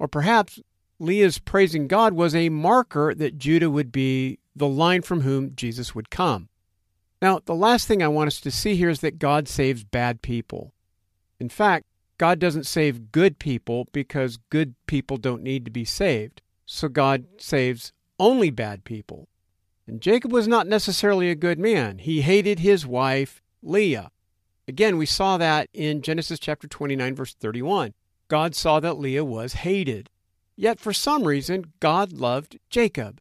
Or 0.00 0.08
perhaps 0.08 0.58
Leah's 0.98 1.38
praising 1.38 1.88
God 1.88 2.14
was 2.14 2.34
a 2.34 2.48
marker 2.48 3.14
that 3.14 3.38
Judah 3.38 3.70
would 3.70 3.90
be 3.90 4.38
the 4.54 4.68
line 4.68 5.02
from 5.02 5.22
whom 5.22 5.54
Jesus 5.54 5.94
would 5.94 6.10
come. 6.10 6.48
Now, 7.20 7.40
the 7.44 7.54
last 7.54 7.88
thing 7.88 8.02
I 8.02 8.08
want 8.08 8.28
us 8.28 8.40
to 8.40 8.50
see 8.50 8.76
here 8.76 8.90
is 8.90 9.00
that 9.00 9.18
God 9.18 9.48
saves 9.48 9.82
bad 9.82 10.22
people. 10.22 10.72
In 11.40 11.48
fact, 11.48 11.86
God 12.18 12.38
doesn't 12.38 12.66
save 12.66 13.10
good 13.12 13.38
people 13.38 13.88
because 13.92 14.38
good 14.50 14.74
people 14.86 15.16
don't 15.16 15.42
need 15.42 15.64
to 15.64 15.70
be 15.70 15.84
saved. 15.84 16.42
So 16.66 16.88
God 16.88 17.24
saves 17.38 17.92
only 18.18 18.50
bad 18.50 18.84
people. 18.84 19.28
And 19.86 20.00
Jacob 20.00 20.32
was 20.32 20.48
not 20.48 20.66
necessarily 20.66 21.30
a 21.30 21.34
good 21.34 21.58
man. 21.58 21.98
He 21.98 22.22
hated 22.22 22.60
his 22.60 22.86
wife, 22.86 23.42
Leah. 23.62 24.10
Again, 24.66 24.96
we 24.96 25.06
saw 25.06 25.36
that 25.36 25.68
in 25.74 26.00
Genesis 26.00 26.38
chapter 26.38 26.66
29, 26.66 27.14
verse 27.14 27.34
31. 27.34 27.92
God 28.28 28.54
saw 28.54 28.80
that 28.80 28.98
Leah 28.98 29.24
was 29.24 29.54
hated. 29.54 30.08
Yet 30.56 30.78
for 30.78 30.92
some 30.92 31.24
reason, 31.24 31.72
God 31.80 32.12
loved 32.12 32.58
Jacob. 32.70 33.20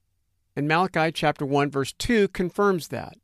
And 0.56 0.68
Malachi 0.68 1.12
chapter 1.12 1.46
1, 1.46 1.72
verse 1.72 1.94
2 1.94 2.28
confirms 2.30 2.90
that. 2.90 3.18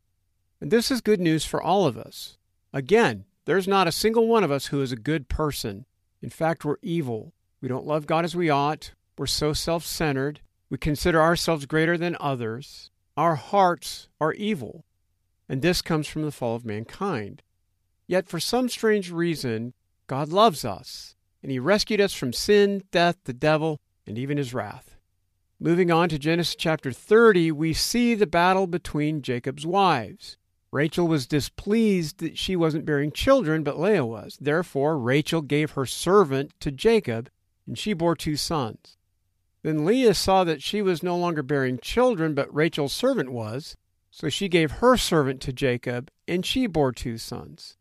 And 0.60 0.72
this 0.72 0.90
is 0.90 1.02
good 1.02 1.20
news 1.20 1.46
for 1.46 1.62
all 1.62 1.86
of 1.86 1.98
us. 1.98 2.38
Again, 2.74 3.26
there's 3.46 3.68
not 3.68 3.88
a 3.88 3.92
single 3.92 4.28
one 4.28 4.44
of 4.44 4.52
us 4.52 4.68
who 4.68 4.82
is 4.82 4.92
a 4.92 4.98
good 4.98 5.30
person. 5.30 5.86
In 6.22 6.30
fact, 6.30 6.66
we're 6.66 6.78
evil. 6.82 7.34
We 7.62 7.68
don't 7.68 7.86
love 7.86 8.08
God 8.08 8.26
as 8.26 8.36
we 8.36 8.50
ought. 8.50 8.94
We're 9.18 9.28
so 9.28 9.54
self 9.54 9.86
centered. 9.86 10.42
We 10.70 10.78
consider 10.78 11.22
ourselves 11.22 11.66
greater 11.66 11.98
than 11.98 12.18
others. 12.20 12.92
Our 13.16 13.36
hearts 13.36 14.08
are 14.20 14.34
evil. 14.34 14.86
And 15.48 15.62
this 15.62 15.82
comes 15.82 16.08
from 16.08 16.24
the 16.24 16.32
fall 16.32 16.56
of 16.56 16.66
mankind. 16.66 17.42
Yet, 18.08 18.28
for 18.28 18.40
some 18.40 18.70
strange 18.70 19.12
reason, 19.12 19.74
God 20.08 20.30
loves 20.30 20.64
us, 20.66 21.16
and 21.42 21.52
He 21.52 21.60
rescued 21.60 22.02
us 22.02 22.14
from 22.14 22.34
sin, 22.34 22.84
death, 22.92 23.18
the 23.26 23.34
devil, 23.34 23.80
and 24.10 24.18
even 24.18 24.38
His 24.38 24.54
wrath. 24.54 24.98
Moving 25.60 25.92
on 25.92 26.10
to 26.10 26.20
Genesis 26.20 26.56
chapter 26.56 26.92
30, 26.92 27.52
we 27.52 27.74
see 27.74 28.16
the 28.16 28.28
battle 28.28 28.68
between 28.68 29.22
Jacob's 29.22 29.66
wives. 29.66 30.38
Rachel 30.72 31.08
was 31.08 31.28
displeased 31.28 32.20
that 32.20 32.38
she 32.38 32.56
wasn't 32.56 32.86
bearing 32.86 33.12
children, 33.12 33.64
but 33.64 33.80
Leah 33.80 34.06
was. 34.06 34.38
Therefore, 34.40 34.98
Rachel 34.98 35.42
gave 35.42 35.72
her 35.72 35.86
servant 35.86 36.54
to 36.60 36.72
Jacob, 36.72 37.30
and 37.68 37.78
she 37.78 37.94
bore 37.94 38.16
two 38.16 38.36
sons. 38.36 38.98
Then 39.64 39.86
Leah 39.86 40.14
saw 40.14 40.44
that 40.44 40.62
she 40.62 40.82
was 40.82 41.04
no 41.04 41.18
longer 41.18 41.44
bearing 41.44 41.80
children, 41.80 42.34
but 42.34 42.54
Rachel's 42.54 42.94
servant 42.94 43.32
was. 43.32 43.76
So 44.12 44.30
she 44.30 44.48
gave 44.48 44.72
her 44.72 44.98
servant 44.98 45.42
to 45.42 45.54
Jacob, 45.54 46.10
and 46.28 46.46
she 46.46 46.68
bore 46.68 46.92
two 46.92 47.18
sons. 47.18 47.78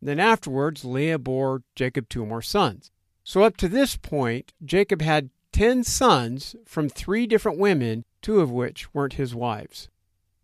Then 0.00 0.20
afterwards, 0.20 0.84
Leah 0.84 1.18
bore 1.18 1.62
Jacob 1.74 2.08
two 2.08 2.26
more 2.26 2.42
sons. 2.42 2.90
So 3.24 3.42
up 3.42 3.56
to 3.58 3.68
this 3.68 3.96
point, 3.96 4.52
Jacob 4.64 5.00
had 5.00 5.30
ten 5.52 5.84
sons 5.84 6.56
from 6.64 6.88
three 6.88 7.26
different 7.26 7.58
women, 7.58 8.04
two 8.20 8.40
of 8.40 8.50
which 8.50 8.92
weren't 8.94 9.14
his 9.14 9.34
wives. 9.34 9.88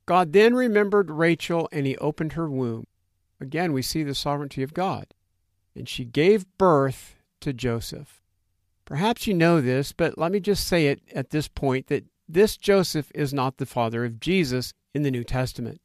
God 0.06 0.32
then 0.32 0.54
remembered 0.54 1.10
Rachel, 1.10 1.68
and 1.72 1.86
he 1.86 1.96
opened 1.98 2.32
her 2.32 2.48
womb. 2.48 2.86
Again, 3.40 3.72
we 3.72 3.82
see 3.82 4.02
the 4.02 4.14
sovereignty 4.14 4.62
of 4.62 4.74
God. 4.74 5.06
And 5.74 5.88
she 5.88 6.04
gave 6.04 6.46
birth 6.56 7.16
to 7.40 7.52
Joseph. 7.52 8.22
Perhaps 8.84 9.26
you 9.26 9.34
know 9.34 9.60
this, 9.60 9.92
but 9.92 10.16
let 10.16 10.32
me 10.32 10.40
just 10.40 10.66
say 10.66 10.86
it 10.86 11.02
at 11.14 11.30
this 11.30 11.46
point 11.46 11.88
that 11.88 12.06
this 12.26 12.56
Joseph 12.56 13.12
is 13.14 13.34
not 13.34 13.58
the 13.58 13.66
father 13.66 14.04
of 14.04 14.18
Jesus 14.18 14.72
in 14.94 15.02
the 15.02 15.10
New 15.10 15.24
Testament. 15.24 15.80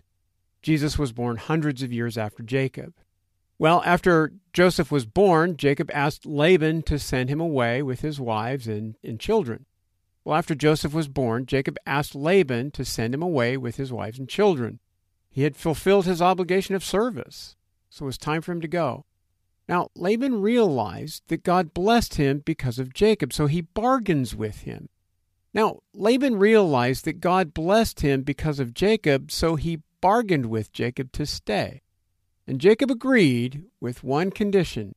Jesus 0.62 0.98
was 0.98 1.12
born 1.12 1.36
hundreds 1.36 1.84
of 1.84 1.92
years 1.92 2.18
after 2.18 2.44
Jacob. 2.44 2.94
Well, 3.64 3.82
after 3.86 4.34
Joseph 4.52 4.92
was 4.92 5.06
born, 5.06 5.56
Jacob 5.56 5.90
asked 5.94 6.26
Laban 6.26 6.82
to 6.82 7.00
send 7.00 7.30
him 7.30 7.40
away 7.40 7.82
with 7.82 8.02
his 8.02 8.20
wives 8.20 8.68
and, 8.68 8.98
and 9.02 9.18
children. 9.18 9.68
Well, 10.26 10.36
after 10.36 10.54
Joseph 10.54 10.94
was 10.94 11.08
born, 11.08 11.46
Jacob 11.46 11.78
asked 11.86 12.14
Laban 12.14 12.72
to 12.72 12.84
send 12.84 13.14
him 13.14 13.22
away 13.22 13.56
with 13.56 13.78
his 13.78 13.90
wives 13.90 14.20
and 14.20 14.28
children. 14.28 14.82
He 15.32 15.44
had 15.44 15.56
fulfilled 15.56 16.06
his 16.06 16.22
obligation 16.22 16.76
of 16.76 16.84
service, 16.84 17.56
so 17.90 18.04
it 18.04 18.08
was 18.08 18.18
time 18.18 18.42
for 18.42 18.52
him 18.52 18.60
to 18.60 18.68
go. 18.68 19.06
Now, 19.70 19.88
Laban 19.96 20.42
realized 20.42 21.24
that 21.30 21.46
God 21.46 21.74
blessed 21.74 22.16
him 22.16 22.40
because 22.40 22.80
of 22.80 22.94
Jacob, 22.94 23.32
so 23.32 23.46
he 23.46 23.62
bargains 23.62 24.36
with 24.36 24.64
him. 24.64 24.90
Now, 25.54 25.80
Laban 25.94 26.36
realized 26.36 27.06
that 27.06 27.22
God 27.22 27.54
blessed 27.54 28.02
him 28.02 28.24
because 28.24 28.60
of 28.60 28.74
Jacob, 28.74 29.32
so 29.32 29.56
he 29.56 29.84
bargained 30.02 30.48
with 30.48 30.74
Jacob 30.74 31.14
to 31.14 31.26
stay. 31.26 31.80
And 32.48 32.60
Jacob 32.60 32.92
agreed 32.92 33.64
with 33.80 34.04
one 34.04 34.32
condition 34.32 34.94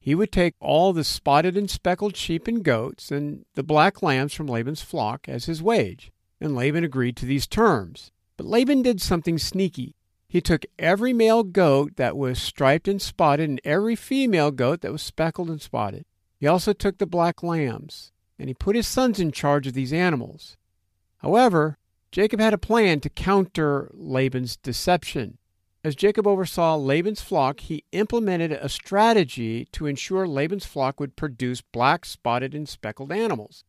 he 0.00 0.14
would 0.14 0.32
take 0.32 0.54
all 0.60 0.94
the 0.94 1.04
spotted 1.04 1.56
and 1.56 1.70
speckled 1.70 2.16
sheep 2.16 2.48
and 2.48 2.64
goats 2.64 3.10
and 3.10 3.44
the 3.54 3.62
black 3.62 4.02
lambs 4.02 4.32
from 4.32 4.46
Laban's 4.46 4.80
flock 4.80 5.28
as 5.28 5.44
his 5.44 5.62
wage. 5.62 6.10
And 6.40 6.56
Laban 6.56 6.84
agreed 6.84 7.16
to 7.18 7.26
these 7.26 7.46
terms. 7.46 8.10
But 8.38 8.46
Laban 8.46 8.80
did 8.80 9.02
something 9.02 9.36
sneaky. 9.36 9.94
He 10.26 10.40
took 10.40 10.64
every 10.78 11.12
male 11.12 11.42
goat 11.42 11.96
that 11.96 12.16
was 12.16 12.40
striped 12.40 12.88
and 12.88 13.02
spotted 13.02 13.50
and 13.50 13.60
every 13.62 13.94
female 13.94 14.50
goat 14.50 14.80
that 14.80 14.92
was 14.92 15.02
speckled 15.02 15.50
and 15.50 15.60
spotted. 15.60 16.06
He 16.38 16.46
also 16.46 16.72
took 16.72 16.96
the 16.96 17.06
black 17.06 17.42
lambs, 17.42 18.12
and 18.38 18.48
he 18.48 18.54
put 18.54 18.76
his 18.76 18.86
sons 18.86 19.20
in 19.20 19.32
charge 19.32 19.66
of 19.66 19.74
these 19.74 19.92
animals. 19.92 20.56
However, 21.18 21.76
Jacob 22.10 22.40
had 22.40 22.54
a 22.54 22.58
plan 22.58 23.00
to 23.00 23.10
counter 23.10 23.90
Laban's 23.92 24.56
deception. 24.56 25.36
As 25.82 25.96
Jacob 25.96 26.26
oversaw 26.26 26.76
Laban's 26.76 27.22
flock, 27.22 27.60
he 27.60 27.84
implemented 27.92 28.52
a 28.52 28.68
strategy 28.68 29.66
to 29.72 29.86
ensure 29.86 30.28
Laban's 30.28 30.66
flock 30.66 31.00
would 31.00 31.16
produce 31.16 31.62
black, 31.62 32.04
spotted, 32.04 32.54
and 32.54 32.68
speckled 32.68 33.10
animals. 33.10 33.64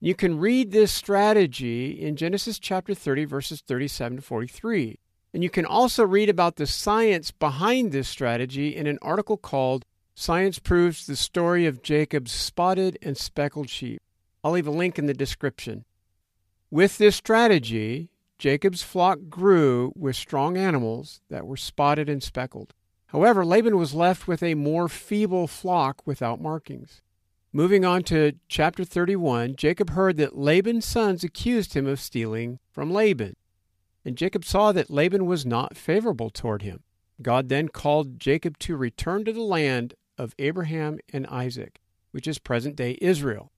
You 0.00 0.16
can 0.16 0.40
read 0.40 0.72
this 0.72 0.90
strategy 0.90 1.92
in 1.92 2.16
Genesis 2.16 2.58
chapter 2.58 2.94
30, 2.94 3.26
verses 3.26 3.60
37 3.60 4.16
to 4.16 4.22
43. 4.22 4.98
And 5.32 5.44
you 5.44 5.50
can 5.50 5.64
also 5.64 6.04
read 6.04 6.28
about 6.28 6.56
the 6.56 6.66
science 6.66 7.30
behind 7.30 7.92
this 7.92 8.08
strategy 8.08 8.74
in 8.74 8.88
an 8.88 8.98
article 9.00 9.36
called 9.36 9.84
Science 10.16 10.58
Proves 10.58 11.06
the 11.06 11.14
Story 11.14 11.64
of 11.66 11.82
Jacob's 11.82 12.32
Spotted 12.32 12.98
and 13.00 13.16
Speckled 13.16 13.70
Sheep. 13.70 14.02
I'll 14.42 14.50
leave 14.50 14.66
a 14.66 14.72
link 14.72 14.98
in 14.98 15.06
the 15.06 15.14
description. 15.14 15.84
With 16.72 16.98
this 16.98 17.14
strategy, 17.14 18.10
Jacob's 18.42 18.82
flock 18.82 19.20
grew 19.30 19.92
with 19.94 20.16
strong 20.16 20.56
animals 20.56 21.20
that 21.30 21.46
were 21.46 21.56
spotted 21.56 22.08
and 22.08 22.20
speckled. 22.20 22.74
However, 23.06 23.44
Laban 23.44 23.76
was 23.76 23.94
left 23.94 24.26
with 24.26 24.42
a 24.42 24.56
more 24.56 24.88
feeble 24.88 25.46
flock 25.46 26.04
without 26.04 26.40
markings. 26.40 27.02
Moving 27.52 27.84
on 27.84 28.02
to 28.02 28.32
chapter 28.48 28.82
31, 28.82 29.54
Jacob 29.54 29.90
heard 29.90 30.16
that 30.16 30.36
Laban's 30.36 30.84
sons 30.84 31.22
accused 31.22 31.74
him 31.74 31.86
of 31.86 32.00
stealing 32.00 32.58
from 32.72 32.92
Laban. 32.92 33.36
And 34.04 34.18
Jacob 34.18 34.44
saw 34.44 34.72
that 34.72 34.90
Laban 34.90 35.26
was 35.26 35.46
not 35.46 35.76
favorable 35.76 36.28
toward 36.28 36.62
him. 36.62 36.82
God 37.22 37.48
then 37.48 37.68
called 37.68 38.18
Jacob 38.18 38.58
to 38.58 38.74
return 38.74 39.24
to 39.24 39.32
the 39.32 39.40
land 39.40 39.94
of 40.18 40.34
Abraham 40.40 40.98
and 41.12 41.28
Isaac, 41.28 41.80
which 42.10 42.26
is 42.26 42.40
present 42.40 42.74
day 42.74 42.98
Israel. 43.00 43.52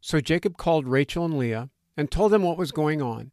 So 0.00 0.22
Jacob 0.22 0.56
called 0.56 0.88
Rachel 0.88 1.26
and 1.26 1.36
Leah 1.36 1.68
and 1.94 2.10
told 2.10 2.32
them 2.32 2.44
what 2.44 2.56
was 2.56 2.72
going 2.72 3.02
on. 3.02 3.32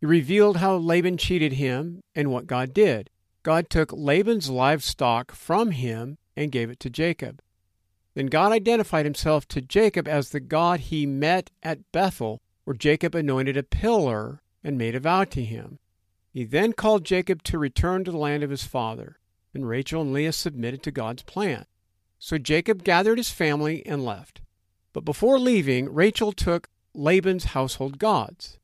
He 0.00 0.06
revealed 0.06 0.58
how 0.58 0.76
Laban 0.76 1.16
cheated 1.16 1.54
him 1.54 2.02
and 2.14 2.30
what 2.30 2.46
God 2.46 2.74
did. 2.74 3.10
God 3.42 3.70
took 3.70 3.92
Laban's 3.92 4.50
livestock 4.50 5.32
from 5.32 5.70
him 5.70 6.18
and 6.36 6.52
gave 6.52 6.70
it 6.70 6.80
to 6.80 6.90
Jacob. 6.90 7.40
Then 8.14 8.26
God 8.26 8.52
identified 8.52 9.04
himself 9.04 9.46
to 9.48 9.60
Jacob 9.60 10.08
as 10.08 10.30
the 10.30 10.40
God 10.40 10.80
he 10.80 11.06
met 11.06 11.50
at 11.62 11.90
Bethel, 11.92 12.40
where 12.64 12.76
Jacob 12.76 13.14
anointed 13.14 13.56
a 13.56 13.62
pillar 13.62 14.42
and 14.64 14.78
made 14.78 14.94
a 14.94 15.00
vow 15.00 15.24
to 15.24 15.44
him. 15.44 15.78
He 16.32 16.44
then 16.44 16.72
called 16.72 17.04
Jacob 17.04 17.42
to 17.44 17.58
return 17.58 18.04
to 18.04 18.10
the 18.10 18.18
land 18.18 18.42
of 18.42 18.50
his 18.50 18.64
father, 18.64 19.18
and 19.54 19.68
Rachel 19.68 20.02
and 20.02 20.12
Leah 20.12 20.32
submitted 20.32 20.82
to 20.82 20.90
God's 20.90 21.22
plan. 21.22 21.66
So 22.18 22.36
Jacob 22.38 22.84
gathered 22.84 23.18
his 23.18 23.30
family 23.30 23.84
and 23.86 24.04
left. 24.04 24.40
But 24.92 25.04
before 25.04 25.38
leaving, 25.38 25.92
Rachel 25.92 26.32
took 26.32 26.68
Laban's 26.94 27.44
household 27.44 27.98
gods. 27.98 28.58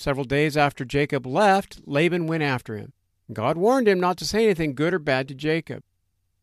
Several 0.00 0.24
days 0.24 0.56
after 0.56 0.84
Jacob 0.84 1.26
left, 1.26 1.80
Laban 1.84 2.28
went 2.28 2.44
after 2.44 2.76
him. 2.76 2.92
God 3.32 3.56
warned 3.56 3.88
him 3.88 3.98
not 3.98 4.16
to 4.18 4.24
say 4.24 4.44
anything 4.44 4.76
good 4.76 4.94
or 4.94 5.00
bad 5.00 5.26
to 5.26 5.34
Jacob. 5.34 5.82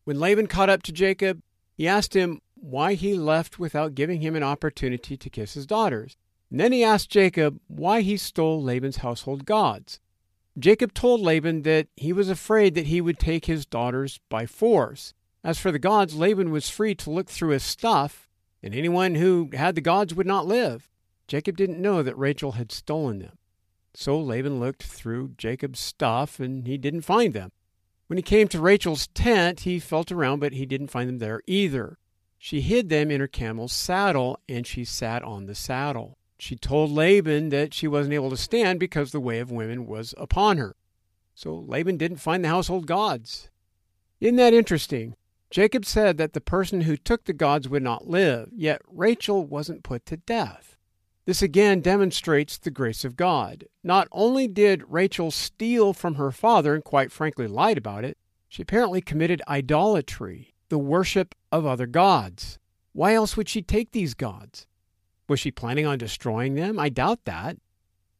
When 0.04 0.20
Laban 0.20 0.46
caught 0.46 0.68
up 0.68 0.82
to 0.82 0.92
Jacob, 0.92 1.40
he 1.72 1.88
asked 1.88 2.14
him 2.14 2.42
why 2.54 2.92
he 2.92 3.14
left 3.14 3.58
without 3.58 3.94
giving 3.94 4.20
him 4.20 4.36
an 4.36 4.42
opportunity 4.42 5.16
to 5.16 5.30
kiss 5.30 5.54
his 5.54 5.64
daughters. 5.64 6.18
And 6.50 6.60
then 6.60 6.70
he 6.70 6.84
asked 6.84 7.08
Jacob 7.08 7.58
why 7.66 8.02
he 8.02 8.18
stole 8.18 8.62
Laban's 8.62 8.98
household 8.98 9.46
gods. 9.46 10.00
Jacob 10.58 10.92
told 10.92 11.22
Laban 11.22 11.62
that 11.62 11.88
he 11.96 12.12
was 12.12 12.28
afraid 12.28 12.74
that 12.74 12.88
he 12.88 13.00
would 13.00 13.18
take 13.18 13.46
his 13.46 13.64
daughters 13.64 14.20
by 14.28 14.44
force. 14.44 15.14
As 15.42 15.58
for 15.58 15.72
the 15.72 15.78
gods, 15.78 16.14
Laban 16.14 16.50
was 16.50 16.68
free 16.68 16.94
to 16.96 17.10
look 17.10 17.30
through 17.30 17.50
his 17.50 17.62
stuff, 17.62 18.28
and 18.62 18.74
anyone 18.74 19.14
who 19.14 19.48
had 19.54 19.76
the 19.76 19.80
gods 19.80 20.14
would 20.14 20.26
not 20.26 20.46
live. 20.46 20.90
Jacob 21.26 21.56
didn't 21.56 21.80
know 21.80 22.02
that 22.02 22.18
Rachel 22.18 22.52
had 22.52 22.70
stolen 22.70 23.20
them. 23.20 23.38
So 23.96 24.20
Laban 24.20 24.60
looked 24.60 24.82
through 24.82 25.36
Jacob's 25.38 25.80
stuff, 25.80 26.38
and 26.38 26.66
he 26.66 26.76
didn't 26.76 27.00
find 27.00 27.32
them. 27.32 27.50
When 28.08 28.18
he 28.18 28.22
came 28.22 28.46
to 28.48 28.60
Rachel's 28.60 29.06
tent, 29.08 29.60
he 29.60 29.80
felt 29.80 30.12
around, 30.12 30.40
but 30.40 30.52
he 30.52 30.66
didn't 30.66 30.88
find 30.88 31.08
them 31.08 31.18
there 31.18 31.40
either. 31.46 31.96
She 32.38 32.60
hid 32.60 32.90
them 32.90 33.10
in 33.10 33.20
her 33.20 33.26
camel's 33.26 33.72
saddle, 33.72 34.38
and 34.48 34.66
she 34.66 34.84
sat 34.84 35.22
on 35.22 35.46
the 35.46 35.54
saddle. 35.54 36.18
She 36.38 36.56
told 36.56 36.90
Laban 36.90 37.48
that 37.48 37.72
she 37.72 37.88
wasn't 37.88 38.14
able 38.14 38.28
to 38.28 38.36
stand 38.36 38.78
because 38.78 39.12
the 39.12 39.18
way 39.18 39.38
of 39.38 39.50
women 39.50 39.86
was 39.86 40.14
upon 40.18 40.58
her. 40.58 40.76
So 41.34 41.54
Laban 41.54 41.96
didn't 41.96 42.18
find 42.18 42.44
the 42.44 42.48
household 42.48 42.86
gods. 42.86 43.48
Isn't 44.20 44.36
that 44.36 44.52
interesting? 44.52 45.16
Jacob 45.50 45.86
said 45.86 46.18
that 46.18 46.34
the 46.34 46.40
person 46.42 46.82
who 46.82 46.98
took 46.98 47.24
the 47.24 47.32
gods 47.32 47.68
would 47.68 47.82
not 47.82 48.06
live, 48.06 48.50
yet 48.54 48.82
Rachel 48.86 49.46
wasn't 49.46 49.84
put 49.84 50.04
to 50.06 50.18
death. 50.18 50.76
This 51.26 51.42
again 51.42 51.80
demonstrates 51.80 52.56
the 52.56 52.70
grace 52.70 53.04
of 53.04 53.16
God. 53.16 53.66
Not 53.82 54.06
only 54.12 54.46
did 54.46 54.84
Rachel 54.88 55.32
steal 55.32 55.92
from 55.92 56.14
her 56.14 56.30
father 56.30 56.72
and 56.72 56.84
quite 56.84 57.10
frankly 57.10 57.48
lied 57.48 57.76
about 57.76 58.04
it, 58.04 58.16
she 58.48 58.62
apparently 58.62 59.00
committed 59.00 59.42
idolatry, 59.48 60.54
the 60.68 60.78
worship 60.78 61.34
of 61.50 61.66
other 61.66 61.86
gods. 61.86 62.60
Why 62.92 63.12
else 63.12 63.36
would 63.36 63.48
she 63.48 63.60
take 63.60 63.90
these 63.90 64.14
gods? 64.14 64.68
Was 65.28 65.40
she 65.40 65.50
planning 65.50 65.84
on 65.84 65.98
destroying 65.98 66.54
them? 66.54 66.78
I 66.78 66.88
doubt 66.88 67.24
that. 67.24 67.56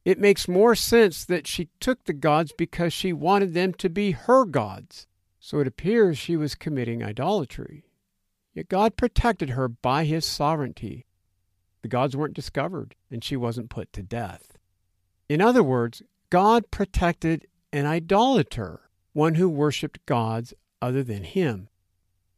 It 0.03 0.19
makes 0.19 0.49
more 0.49 0.75
sense 0.75 1.23
that 1.25 1.47
she 1.47 1.69
took 1.79 2.03
the 2.03 2.13
gods 2.13 2.51
because 2.57 2.91
she 2.91 3.13
wanted 3.13 3.53
them 3.53 3.73
to 3.75 3.89
be 3.89 4.11
her 4.11 4.43
gods. 4.43 5.07
So 5.39 5.59
it 5.59 5.67
appears 5.67 6.17
she 6.17 6.35
was 6.35 6.55
committing 6.55 7.01
idolatry. 7.01 7.85
Yet 8.53 8.67
God 8.67 8.97
protected 8.97 9.51
her 9.51 9.69
by 9.69 10.03
his 10.03 10.25
sovereignty. 10.25 11.06
The 11.81 11.87
gods 11.87 12.15
weren't 12.15 12.33
discovered, 12.33 12.95
and 13.11 13.23
she 13.23 13.35
wasn't 13.35 13.69
put 13.69 13.91
to 13.93 14.03
death. 14.03 14.57
In 15.29 15.41
other 15.41 15.63
words, 15.63 16.01
God 16.29 16.71
protected 16.71 17.47
an 17.71 17.85
idolater, 17.85 18.81
one 19.13 19.35
who 19.35 19.49
worshipped 19.49 20.05
gods 20.05 20.53
other 20.81 21.03
than 21.03 21.23
him. 21.23 21.69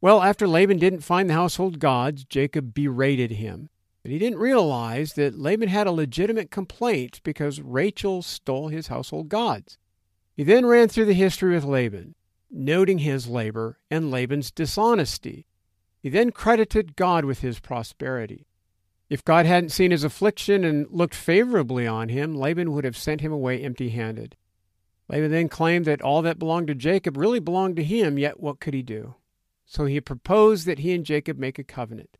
Well, 0.02 0.22
after 0.22 0.48
Laban 0.48 0.78
didn't 0.78 1.02
find 1.02 1.30
the 1.30 1.34
household 1.34 1.80
gods, 1.80 2.24
Jacob 2.24 2.74
berated 2.74 3.32
him. 3.32 3.70
But 4.02 4.12
he 4.12 4.20
didn't 4.20 4.40
realize 4.40 5.14
that 5.14 5.38
Laban 5.38 5.68
had 5.68 5.88
a 5.88 5.92
legitimate 5.92 6.52
complaint 6.52 7.20
because 7.24 7.62
Rachel 7.62 8.22
stole 8.22 8.70
his 8.70 8.88
household 8.88 9.28
gods. 9.28 9.78
He 10.36 10.44
then 10.44 10.66
ran 10.66 10.88
through 10.88 11.06
the 11.06 11.14
history 11.14 11.54
with 11.54 11.66
Laban 11.66 12.16
noting 12.52 13.00
his 13.00 13.28
labor 13.28 13.80
and 13.90 14.12
Laban's 14.12 14.52
dishonesty. 14.52 15.46
He 16.02 16.10
then 16.10 16.32
credited 16.32 16.96
God 16.96 17.26
with 17.26 17.40
his 17.42 17.60
prosperity. 17.60 18.48
If 19.10 19.26
God 19.26 19.48
hadn't 19.48 19.72
seen 19.72 19.92
his 19.92 20.04
affliction 20.04 20.64
and 20.64 20.88
looked 20.92 21.16
favorably 21.16 21.88
on 21.88 22.10
him, 22.10 22.36
Laban 22.36 22.72
would 22.72 22.84
have 22.84 22.98
sent 22.98 23.22
him 23.22 23.32
away 23.32 23.62
empty 23.62 23.90
handed. 23.90 24.36
Laban 25.08 25.32
then 25.32 25.50
claimed 25.50 25.86
that 25.86 26.02
all 26.02 26.22
that 26.22 26.38
belonged 26.38 26.68
to 26.68 26.76
Jacob 26.76 27.18
really 27.18 27.40
belonged 27.40 27.76
to 27.78 27.84
him, 27.84 28.20
yet 28.20 28.40
what 28.40 28.60
could 28.60 28.76
he 28.76 28.84
do? 28.84 29.16
So 29.66 29.86
he 29.86 30.00
proposed 30.00 30.68
that 30.68 30.80
he 30.80 30.94
and 30.94 31.04
Jacob 31.04 31.40
make 31.40 31.58
a 31.58 31.64
covenant. 31.64 32.18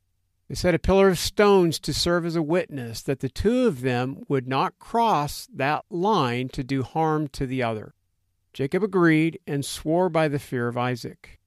They 0.48 0.56
set 0.56 0.74
a 0.74 0.80
pillar 0.80 1.10
of 1.10 1.20
stones 1.20 1.80
to 1.80 1.94
serve 1.94 2.26
as 2.26 2.36
a 2.36 2.42
witness 2.42 3.04
that 3.04 3.20
the 3.20 3.30
two 3.30 3.68
of 3.68 3.82
them 3.82 4.24
would 4.28 4.48
not 4.48 4.80
cross 4.80 5.48
that 5.54 5.86
line 5.92 6.50
to 6.50 6.64
do 6.64 6.82
harm 6.82 7.28
to 7.30 7.46
the 7.46 7.62
other. 7.62 7.94
Jacob 8.52 8.84
agreed 8.84 9.40
and 9.46 9.64
swore 9.64 10.10
by 10.10 10.28
the 10.28 10.40
fear 10.40 10.68
of 10.68 10.78
Isaac. 10.78 11.40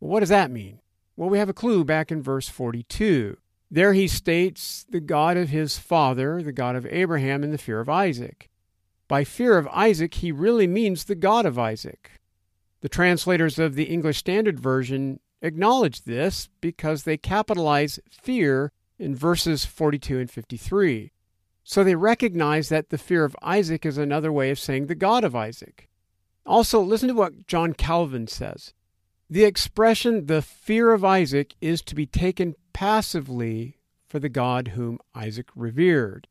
What 0.00 0.20
does 0.20 0.28
that 0.28 0.50
mean? 0.50 0.80
Well, 1.16 1.30
we 1.30 1.38
have 1.38 1.48
a 1.48 1.54
clue 1.54 1.82
back 1.82 2.12
in 2.12 2.22
verse 2.22 2.48
42. 2.48 3.38
There 3.74 3.94
he 3.94 4.06
states 4.06 4.84
the 4.90 5.00
God 5.00 5.38
of 5.38 5.48
his 5.48 5.78
father, 5.78 6.42
the 6.42 6.52
God 6.52 6.76
of 6.76 6.84
Abraham, 6.90 7.42
and 7.42 7.54
the 7.54 7.58
fear 7.58 7.80
of 7.80 7.88
Isaac. 7.88 8.50
By 9.08 9.24
fear 9.24 9.56
of 9.56 9.66
Isaac, 9.68 10.12
he 10.12 10.30
really 10.30 10.66
means 10.66 11.04
the 11.04 11.14
God 11.14 11.46
of 11.46 11.58
Isaac. 11.58 12.10
The 12.82 12.90
translators 12.90 13.58
of 13.58 13.74
the 13.74 13.84
English 13.84 14.18
Standard 14.18 14.60
Version 14.60 15.20
acknowledge 15.40 16.02
this 16.02 16.50
because 16.60 17.04
they 17.04 17.16
capitalize 17.16 17.98
fear 18.10 18.72
in 18.98 19.16
verses 19.16 19.64
42 19.64 20.18
and 20.18 20.30
53. 20.30 21.10
So 21.64 21.82
they 21.82 21.94
recognize 21.94 22.68
that 22.68 22.90
the 22.90 22.98
fear 22.98 23.24
of 23.24 23.34
Isaac 23.40 23.86
is 23.86 23.96
another 23.96 24.30
way 24.30 24.50
of 24.50 24.58
saying 24.58 24.88
the 24.88 24.94
God 24.94 25.24
of 25.24 25.34
Isaac. 25.34 25.88
Also, 26.44 26.78
listen 26.82 27.08
to 27.08 27.14
what 27.14 27.46
John 27.46 27.72
Calvin 27.72 28.26
says. 28.26 28.74
The 29.30 29.44
expression, 29.44 30.26
the 30.26 30.42
fear 30.42 30.92
of 30.92 31.06
Isaac, 31.06 31.54
is 31.62 31.80
to 31.82 31.94
be 31.94 32.04
taken 32.04 32.54
passively 32.72 33.78
for 34.06 34.18
the 34.18 34.28
God 34.28 34.68
whom 34.68 34.98
Isaac 35.14 35.48
revered. 35.54 36.28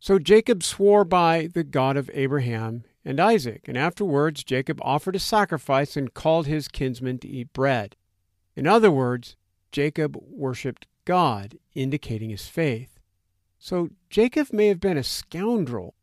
So 0.00 0.18
Jacob 0.18 0.62
swore 0.62 1.04
by 1.04 1.48
the 1.52 1.62
God 1.62 1.96
of 1.96 2.10
Abraham 2.12 2.84
and 3.04 3.20
Isaac, 3.20 3.68
and 3.68 3.76
afterwards 3.76 4.42
Jacob 4.42 4.80
offered 4.82 5.16
a 5.16 5.20
sacrifice 5.20 5.96
and 5.96 6.12
called 6.12 6.46
his 6.46 6.68
kinsmen 6.68 7.18
to 7.18 7.28
eat 7.28 7.52
bread. 7.52 7.96
In 8.56 8.66
other 8.66 8.90
words, 8.90 9.36
Jacob 9.70 10.16
worshipped 10.20 10.86
God, 11.04 11.58
indicating 11.74 12.30
his 12.30 12.46
faith. 12.46 12.98
So 13.58 13.90
Jacob 14.10 14.52
may 14.52 14.66
have 14.66 14.80
been 14.80 14.98
a 14.98 15.04
scoundrel, 15.04 15.94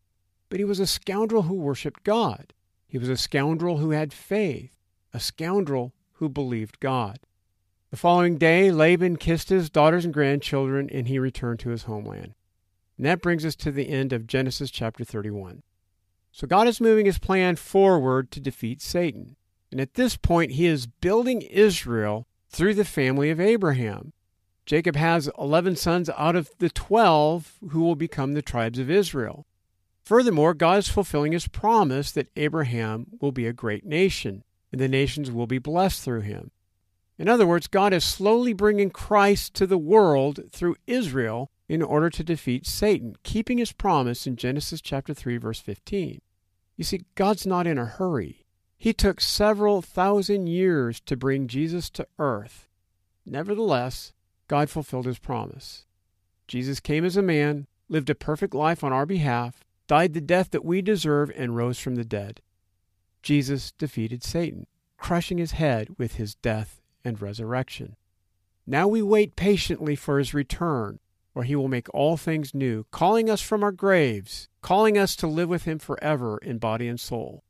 but 0.49 0.59
he 0.59 0.65
was 0.65 0.79
a 0.79 0.87
scoundrel 0.87 1.43
who 1.43 1.55
worshipped 1.55 2.03
God. 2.03 2.53
He 2.87 2.97
was 2.97 3.09
a 3.09 3.17
scoundrel 3.17 3.77
who 3.77 3.91
had 3.91 4.13
faith, 4.13 4.77
a 5.13 5.19
scoundrel 5.19 5.93
who 6.13 6.29
believed 6.29 6.79
God. 6.79 7.19
The 7.91 7.97
following 7.97 8.38
day, 8.38 8.71
Laban 8.71 9.15
kissed 9.15 9.49
his 9.49 9.71
daughters 9.71 10.06
and 10.06 10.13
grandchildren, 10.13 10.91
and 10.91 11.08
he 11.08 11.17
returned 11.17 11.60
to 11.62 11.69
his 11.69 11.84
homeland. 11.84 12.36
And 12.97 13.06
that 13.08 13.21
brings 13.21 13.43
us 13.43 13.56
to 13.58 13.71
the 13.71 13.89
end 13.89 14.13
of 14.13 14.28
Genesis 14.28 14.69
chapter 14.69 15.04
31. 15.04 15.63
So 16.32 16.45
God 16.45 16.67
is 16.67 16.80
moving 16.80 17.08
his 17.08 17.17
plan 17.17 17.56
forward 17.56 18.30
to 18.32 18.39
defeat 18.39 18.84
Satan. 18.84 19.38
And 19.71 19.82
at 19.82 19.95
this 19.95 20.17
point, 20.17 20.52
he 20.52 20.67
is 20.67 20.86
building 20.86 21.41
Israel 21.41 22.28
through 22.47 22.75
the 22.75 22.86
family 22.86 23.32
of 23.32 23.39
Abraham. 23.39 24.13
Jacob 24.67 24.95
has 24.95 25.28
11 25.39 25.75
sons 25.75 26.12
out 26.15 26.36
of 26.36 26.52
the 26.60 26.69
12 26.69 27.56
who 27.71 27.82
will 27.82 27.95
become 27.95 28.36
the 28.36 28.43
tribes 28.43 28.78
of 28.78 28.91
Israel. 28.91 29.47
Furthermore, 30.04 30.54
God 30.54 30.78
is 30.78 30.89
fulfilling 30.89 31.32
his 31.32 31.47
promise 31.47 32.12
that 32.12 32.30
Abraham 32.36 33.08
will 33.19 33.32
be 33.32 33.47
a 33.47 33.54
great 33.54 33.84
nation, 33.84 34.43
and 34.71 34.80
the 34.80 34.88
nations 34.88 35.32
will 35.32 35.47
be 35.47 35.58
blessed 35.58 36.04
through 36.04 36.21
him. 36.21 36.52
In 37.19 37.27
other 37.27 37.45
words, 37.45 37.67
God 37.67 37.91
is 37.91 38.05
slowly 38.05 38.53
bringing 38.53 38.89
Christ 38.89 39.53
to 39.55 39.67
the 39.67 39.77
world 39.77 40.39
through 40.53 40.77
Israel 40.88 41.51
in 41.67 41.82
order 41.82 42.10
to 42.10 42.23
defeat 42.23 42.65
Satan, 42.65 43.17
keeping 43.23 43.58
his 43.58 43.73
promise 43.73 44.25
in 44.25 44.38
Genesis 44.38 44.79
chapter 44.79 45.13
3 45.13 45.36
verse 45.36 45.60
15. 45.60 46.21
You 46.77 46.84
see, 46.86 47.03
God's 47.15 47.45
not 47.45 47.67
in 47.67 47.77
a 47.77 47.86
hurry. 47.86 48.45
He 48.77 48.93
took 48.93 49.19
several 49.19 49.82
thousand 49.82 50.47
years 50.47 51.01
to 51.01 51.17
bring 51.17 51.49
Jesus 51.49 51.89
to 51.89 52.08
earth. 52.17 52.69
Nevertheless, 53.25 54.13
God 54.47 54.69
fulfilled 54.69 55.05
his 55.05 55.19
promise. 55.19 55.86
Jesus 56.47 56.79
came 56.79 57.03
as 57.03 57.17
a 57.17 57.21
man, 57.21 57.67
lived 57.89 58.10
a 58.10 58.15
perfect 58.15 58.53
life 58.53 58.82
on 58.82 58.93
our 58.93 59.05
behalf, 59.05 59.65
died 59.88 60.13
the 60.13 60.21
death 60.21 60.51
that 60.51 60.63
we 60.63 60.82
deserve, 60.82 61.29
and 61.36 61.58
rose 61.58 61.79
from 61.79 61.95
the 61.95 62.05
dead. 62.05 62.39
Jesus 63.21 63.73
defeated 63.73 64.23
Satan, 64.23 64.67
crushing 64.97 65.38
his 65.38 65.51
head 65.51 65.89
with 65.97 66.15
his 66.15 66.36
death 66.36 66.78
and 67.03 67.21
resurrection. 67.21 67.95
Now 68.65 68.88
we 68.88 69.01
wait 69.01 69.35
patiently 69.35 69.95
for 69.95 70.19
his 70.19 70.33
return, 70.33 70.99
where 71.33 71.45
he 71.45 71.55
will 71.55 71.67
make 71.67 71.93
all 71.93 72.17
things 72.17 72.53
new, 72.53 72.85
calling 72.91 73.29
us 73.29 73.41
from 73.41 73.63
our 73.63 73.71
graves, 73.71 74.47
calling 74.62 74.97
us 74.97 75.15
to 75.17 75.27
live 75.27 75.49
with 75.49 75.63
him 75.63 75.79
forever 75.79 76.38
in 76.38 76.57
body 76.57 76.88
and 76.88 76.99
soul. 76.99 77.43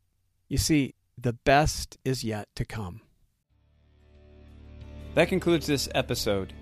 You 0.47 0.57
see, 0.57 0.95
the 1.17 1.33
best 1.33 1.97
is 2.05 2.23
yet 2.23 2.47
to 2.55 2.65
come. 2.65 3.01
That 5.15 5.27
concludes 5.27 5.67
this 5.67 5.89
episode. 5.93 6.53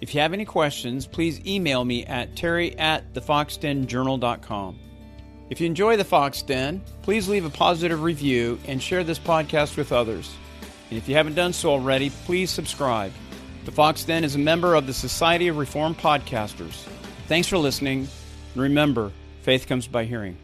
If 0.00 0.14
you 0.14 0.20
have 0.20 0.32
any 0.32 0.44
questions, 0.44 1.06
please 1.06 1.44
email 1.46 1.84
me 1.84 2.06
at 2.06 2.34
terry 2.34 2.76
at 2.78 3.12
thefoxdenjournal.com. 3.12 4.78
If 5.50 5.60
you 5.60 5.66
enjoy 5.66 5.96
the 5.96 6.04
Fox 6.04 6.42
Den, 6.42 6.80
please 7.02 7.28
leave 7.28 7.44
a 7.44 7.50
positive 7.50 8.02
review 8.02 8.58
and 8.66 8.82
share 8.82 9.04
this 9.04 9.18
podcast 9.18 9.76
with 9.76 9.92
others. 9.92 10.32
And 10.90 10.98
if 10.98 11.08
you 11.08 11.14
haven't 11.14 11.34
done 11.34 11.52
so 11.52 11.70
already, 11.70 12.10
please 12.10 12.50
subscribe. 12.50 13.12
The 13.64 13.72
Fox 13.72 14.04
Den 14.04 14.24
is 14.24 14.34
a 14.34 14.38
member 14.38 14.74
of 14.74 14.86
the 14.86 14.92
Society 14.92 15.48
of 15.48 15.56
Reformed 15.56 15.98
Podcasters. 15.98 16.84
Thanks 17.28 17.46
for 17.46 17.58
listening, 17.58 18.08
and 18.54 18.62
remember, 18.62 19.12
faith 19.42 19.68
comes 19.68 19.86
by 19.86 20.04
hearing. 20.04 20.36